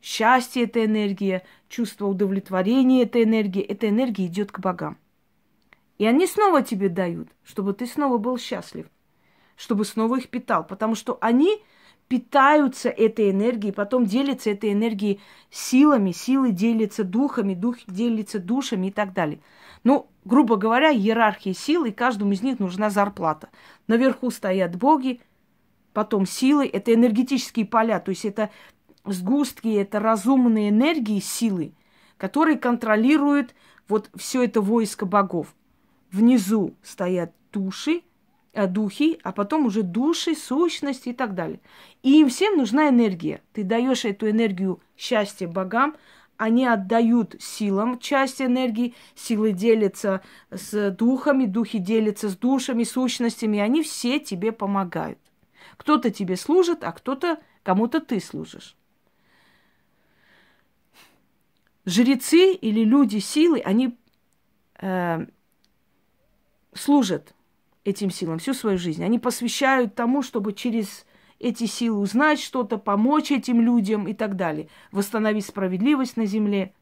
счастье– 0.02 0.64
это 0.66 0.84
энергия, 0.84 1.44
чувство 1.70 2.08
удовлетворения– 2.08 3.04
это 3.04 3.22
энергия. 3.22 3.62
Эта 3.62 3.90
энергия 3.90 4.26
идет 4.26 4.52
к 4.52 4.60
богам. 4.60 4.98
И 5.98 6.06
они 6.06 6.28
снова 6.28 6.62
тебе 6.62 6.90
дают, 6.90 7.30
чтобы 7.44 7.74
ты 7.74 7.86
снова 7.86 8.18
был 8.18 8.38
счастлив, 8.38 8.88
чтобы 9.56 9.86
снова 9.86 10.18
их 10.18 10.30
питал, 10.30 10.66
потому 10.66 10.96
что 10.96 11.18
они– 11.22 11.62
питаются 12.08 12.90
этой 12.90 13.32
энергией, 13.32 13.74
потом 13.74 14.06
делятся 14.06 14.52
этой 14.52 14.74
энергией 14.74 15.22
силами, 15.50 16.12
силы 16.12 16.52
делятся 16.52 17.04
духами, 17.04 17.56
дух 17.56 17.78
делится 17.88 18.40
душами 18.40 18.88
и 18.88 18.92
так 18.92 19.14
далее. 19.14 19.40
Ну, 19.84 20.08
грубо 20.24 20.56
говоря, 20.56 20.92
иерархия 20.92 21.54
сил, 21.54 21.86
и 21.86 21.92
каждому 21.92 22.34
из 22.34 22.42
них 22.42 22.60
нужна 22.60 22.90
зарплата. 22.90 23.50
Наверху 23.88 24.30
стоят 24.30 24.76
боги, 24.76 25.22
потом 25.94 26.26
силы, 26.26 26.68
это 26.68 26.94
энергетические 26.94 27.66
поля, 27.66 28.00
то 28.00 28.10
есть 28.10 28.26
это 28.26 28.50
сгустки, 29.06 29.68
это 29.74 30.00
разумные 30.00 30.70
энергии, 30.70 31.20
силы, 31.20 31.74
которые 32.18 32.58
контролируют 32.58 33.56
вот 33.88 34.10
все 34.16 34.44
это 34.44 34.62
войско 34.62 35.06
богов. 35.06 35.56
Внизу 36.12 36.76
стоят 36.82 37.34
души, 37.52 38.02
духи, 38.56 39.20
а 39.24 39.32
потом 39.32 39.66
уже 39.66 39.84
души, 39.84 40.36
сущности 40.36 41.10
и 41.10 41.14
так 41.14 41.36
далее. 41.36 41.60
И 42.04 42.20
им 42.22 42.30
всем 42.30 42.58
нужна 42.58 42.90
энергия. 42.90 43.42
Ты 43.54 43.64
даешь 43.64 44.06
эту 44.06 44.30
энергию 44.30 44.80
счастья 44.98 45.48
богам, 45.48 45.96
они 46.38 46.66
отдают 46.66 47.36
силам 47.40 48.00
часть 48.00 48.42
энергии, 48.42 48.94
силы 49.16 49.54
делятся 49.54 50.22
с 50.52 50.92
духами, 50.92 51.46
духи 51.46 51.80
делятся 51.80 52.30
с 52.30 52.36
душами, 52.36 52.84
сущностями, 52.84 53.58
и 53.58 53.62
они 53.62 53.84
все 53.84 54.20
тебе 54.20 54.52
помогают. 54.52 55.20
Кто-то 55.78 56.10
тебе 56.10 56.36
служит, 56.36 56.84
а 56.84 56.92
кто-то, 56.92 57.40
кому-то 57.64 58.02
ты 58.02 58.20
служишь. 58.20 58.76
жрецы 61.86 62.54
или 62.54 62.84
люди 62.84 63.20
силы, 63.20 63.60
они 63.60 63.98
э, 64.82 65.26
служат 66.74 67.35
этим 67.86 68.10
силам 68.10 68.40
всю 68.40 68.54
свою 68.54 68.78
жизнь. 68.78 69.04
Они 69.04 69.20
посвящают 69.20 69.96
тому, 69.96 70.22
чтобы 70.24 70.52
через 70.54 71.06
эти 71.40 71.66
силы 71.66 72.00
узнать 72.00 72.40
что-то, 72.40 72.78
помочь 72.78 73.32
этим 73.32 73.62
людям 73.62 74.08
и 74.08 74.14
так 74.14 74.36
далее, 74.36 74.68
восстановить 74.92 75.46
справедливость 75.46 76.18
на 76.18 76.26
земле. 76.26 76.74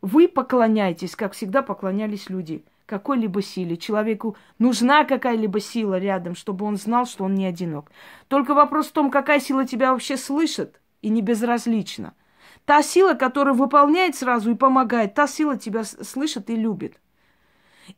Вы 0.00 0.26
поклоняетесь, 0.26 1.14
как 1.14 1.32
всегда 1.34 1.62
поклонялись 1.62 2.30
люди, 2.30 2.64
какой-либо 2.86 3.42
силе. 3.42 3.76
Человеку 3.76 4.36
нужна 4.58 5.04
какая-либо 5.04 5.60
сила 5.60 5.98
рядом, 5.98 6.34
чтобы 6.34 6.64
он 6.64 6.76
знал, 6.76 7.04
что 7.04 7.24
он 7.24 7.34
не 7.34 7.44
одинок. 7.44 7.90
Только 8.28 8.54
вопрос 8.54 8.86
в 8.86 8.92
том, 8.92 9.10
какая 9.10 9.40
сила 9.40 9.66
тебя 9.66 9.92
вообще 9.92 10.16
слышит 10.16 10.80
и 11.02 11.10
не 11.10 11.20
безразлична. 11.20 12.14
Та 12.64 12.82
сила, 12.82 13.14
которая 13.14 13.54
выполняет 13.54 14.14
сразу 14.14 14.50
и 14.50 14.54
помогает, 14.54 15.14
та 15.14 15.26
сила 15.26 15.58
тебя 15.58 15.84
слышит 15.84 16.48
и 16.48 16.56
любит. 16.56 16.98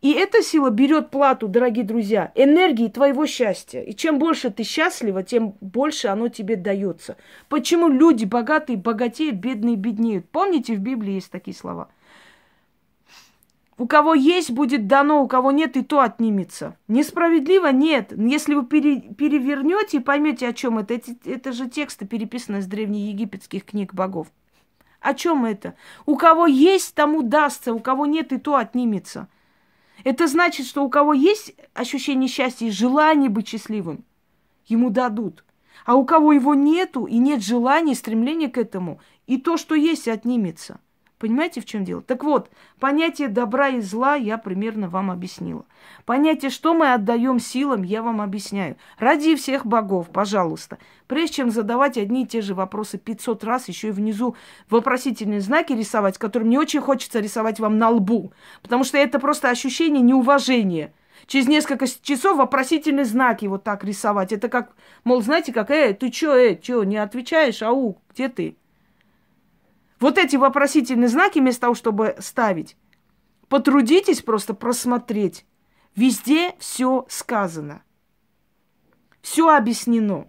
И 0.00 0.12
эта 0.12 0.42
сила 0.42 0.70
берет 0.70 1.11
плату, 1.11 1.48
дорогие 1.48 1.85
друзья, 1.85 2.33
энергии 2.35 2.88
твоего 2.88 3.26
счастья. 3.26 3.83
И 3.83 3.94
чем 3.94 4.18
больше 4.18 4.50
ты 4.50 4.62
счастлива, 4.62 5.22
тем 5.22 5.55
больше 5.61 6.09
оно 6.09 6.29
тебе 6.29 6.57
дается. 6.57 7.16
Почему 7.48 7.88
люди 7.88 8.24
богатые 8.24 8.76
богатеют, 8.76 9.37
бедные 9.37 9.76
беднеют? 9.76 10.29
Помните, 10.31 10.74
в 10.74 10.81
Библии 10.81 11.14
есть 11.14 11.31
такие 11.31 11.57
слова. 11.57 11.88
У 13.81 13.87
кого 13.87 14.12
есть, 14.12 14.50
будет 14.50 14.87
дано, 14.87 15.22
у 15.22 15.26
кого 15.26 15.53
нет, 15.53 15.74
и 15.79 15.83
то 15.83 16.00
отнимется. 16.00 16.76
Несправедливо? 16.87 17.72
Нет. 17.72 18.12
Если 18.14 18.53
вы 18.53 18.66
пере, 18.66 19.00
перевернете 19.00 19.96
и 19.96 20.00
поймете, 20.00 20.48
о 20.48 20.53
чем 20.53 20.79
это, 20.79 20.94
это, 20.94 21.12
это 21.24 21.53
же 21.53 21.66
тексты, 21.66 22.07
переписанные 22.07 22.61
из 22.61 22.66
древнеегипетских 22.66 23.64
книг 23.64 23.94
богов. 23.94 24.26
О 25.00 25.14
чем 25.14 25.46
это? 25.46 25.76
У 26.05 26.16
кого 26.16 26.46
есть, 26.46 26.94
тому 26.94 27.22
дастся, 27.22 27.72
у 27.72 27.79
кого 27.79 28.05
нет, 28.05 28.35
и 28.35 28.38
то 28.38 28.57
отнимется. 28.57 29.29
Это 30.04 30.26
значит, 30.26 30.66
что 30.66 30.84
у 30.84 30.90
кого 30.90 31.12
есть 31.12 31.54
ощущение 31.74 32.28
счастья 32.28 32.66
и 32.66 32.70
желание 32.70 33.30
быть 33.30 33.48
счастливым, 33.48 34.04
ему 34.66 34.90
дадут. 34.90 35.44
А 35.84 35.94
у 35.94 36.04
кого 36.04 36.32
его 36.32 36.54
нету 36.54 37.06
и 37.06 37.18
нет 37.18 37.42
желания, 37.42 37.94
стремления 37.94 38.48
к 38.48 38.58
этому, 38.58 39.00
и 39.26 39.38
то, 39.38 39.56
что 39.56 39.74
есть, 39.74 40.08
отнимется– 40.08 40.80
Понимаете, 41.20 41.61
в 41.61 41.66
чем 41.66 41.85
дело? 41.85 42.00
Так 42.00 42.24
вот, 42.24 42.48
понятие 42.78 43.28
добра 43.28 43.68
и 43.68 43.83
зла 43.83 44.14
я 44.14 44.38
примерно 44.38 44.88
вам 44.88 45.11
объяснила. 45.11 45.66
Понятие, 46.06 46.50
что 46.50 46.72
мы 46.72 46.94
отдаем 46.94 47.38
силам, 47.38 47.83
я 47.83 48.02
вам 48.02 48.22
объясняю. 48.22 48.76
Ради 48.98 49.37
всех 49.37 49.66
богов, 49.66 50.09
пожалуйста. 50.09 50.78
Прежде 51.06 51.35
чем 51.37 51.50
задавать 51.50 51.98
одни 51.98 52.22
и 52.22 52.26
те 52.26 52.40
же 52.40 52.54
вопросы 52.54 52.96
500 52.96 53.44
раз, 53.44 53.68
еще 53.68 53.88
и 53.88 53.90
внизу 53.90 54.35
вопросительные 54.70 55.42
знаки 55.42 55.74
рисовать, 55.74 56.16
которые 56.16 56.46
мне 56.46 56.59
очень 56.59 56.80
хочется 56.80 57.20
рисовать 57.20 57.61
вам 57.61 57.76
на 57.76 57.90
лбу. 57.90 58.33
Потому 58.62 58.83
что 58.83 58.96
это 58.96 59.18
просто 59.18 59.50
ощущение 59.50 60.00
неуважения. 60.00 60.94
Через 61.26 61.48
несколько 61.48 61.87
часов 61.87 62.38
вопросительные 62.38 63.04
знаки 63.04 63.44
вот 63.44 63.62
так 63.62 63.85
рисовать. 63.85 64.33
Это 64.33 64.48
как, 64.48 64.72
мол, 65.04 65.20
знаете, 65.20 65.52
как, 65.52 65.70
э, 65.70 65.92
ты 65.92 66.09
чё, 66.11 66.35
э, 66.35 66.56
чё, 66.56 66.83
не 66.83 66.96
отвечаешь, 66.96 67.61
ау, 67.61 68.00
где 68.11 68.30
ты? 68.30 68.56
Вот 70.00 70.16
эти 70.16 70.36
вопросительные 70.36 71.08
знаки, 71.08 71.38
вместо 71.38 71.62
того, 71.62 71.74
чтобы 71.74 72.16
ставить, 72.18 72.76
потрудитесь 73.48 74.22
просто 74.22 74.54
просмотреть. 74.54 75.44
Везде 75.94 76.54
все 76.58 77.04
сказано. 77.08 77.82
Все 79.20 79.54
объяснено, 79.54 80.26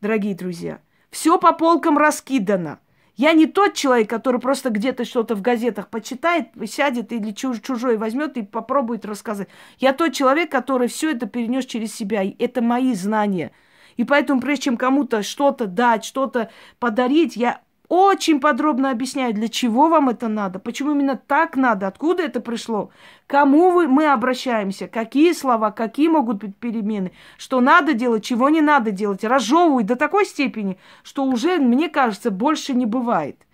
дорогие 0.00 0.34
друзья. 0.34 0.80
Все 1.10 1.38
по 1.38 1.52
полкам 1.52 1.98
раскидано. 1.98 2.80
Я 3.14 3.32
не 3.32 3.46
тот 3.46 3.74
человек, 3.74 4.08
который 4.08 4.40
просто 4.40 4.70
где-то 4.70 5.04
что-то 5.04 5.34
в 5.34 5.42
газетах 5.42 5.88
почитает, 5.88 6.48
сядет 6.66 7.12
или 7.12 7.32
чуж 7.32 7.60
чужой 7.60 7.96
возьмет 7.96 8.36
и 8.36 8.42
попробует 8.42 9.04
рассказать. 9.04 9.48
Я 9.78 9.92
тот 9.92 10.12
человек, 10.12 10.50
который 10.50 10.88
все 10.88 11.12
это 11.12 11.26
перенес 11.26 11.66
через 11.66 11.94
себя. 11.94 12.22
И 12.22 12.34
это 12.38 12.62
мои 12.62 12.94
знания. 12.94 13.52
И 13.96 14.04
поэтому, 14.04 14.40
прежде 14.40 14.64
чем 14.64 14.76
кому-то 14.76 15.22
что-то 15.22 15.66
дать, 15.66 16.04
что-то 16.04 16.50
подарить, 16.78 17.36
я 17.36 17.62
очень 17.88 18.40
подробно 18.40 18.90
объясняю, 18.90 19.32
для 19.32 19.48
чего 19.48 19.88
вам 19.88 20.08
это 20.08 20.28
надо, 20.28 20.58
почему 20.58 20.92
именно 20.92 21.16
так 21.16 21.56
надо, 21.56 21.86
откуда 21.86 22.24
это 22.24 22.40
пришло, 22.40 22.90
кому 23.26 23.70
вы, 23.70 23.86
мы 23.86 24.06
обращаемся, 24.06 24.88
какие 24.88 25.32
слова, 25.32 25.70
какие 25.70 26.08
могут 26.08 26.38
быть 26.38 26.56
перемены, 26.56 27.12
что 27.36 27.60
надо 27.60 27.92
делать, 27.92 28.24
чего 28.24 28.48
не 28.48 28.60
надо 28.60 28.90
делать. 28.90 29.24
Разжевываю 29.24 29.84
до 29.84 29.96
такой 29.96 30.24
степени, 30.24 30.78
что 31.02 31.24
уже, 31.24 31.58
мне 31.58 31.88
кажется, 31.88 32.30
больше 32.30 32.74
не 32.74 32.86
бывает. 32.86 33.46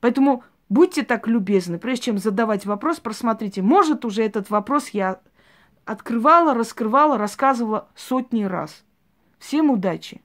Поэтому 0.00 0.44
будьте 0.68 1.02
так 1.02 1.26
любезны, 1.26 1.78
прежде 1.78 2.06
чем 2.06 2.18
задавать 2.18 2.66
вопрос, 2.66 3.00
просмотрите. 3.00 3.62
Может, 3.62 4.04
уже 4.04 4.22
этот 4.22 4.50
вопрос 4.50 4.90
я 4.90 5.20
открывала, 5.86 6.54
раскрывала, 6.54 7.16
рассказывала 7.16 7.88
сотни 7.94 8.44
раз. 8.44 8.84
Всем 9.38 9.70
удачи! 9.70 10.23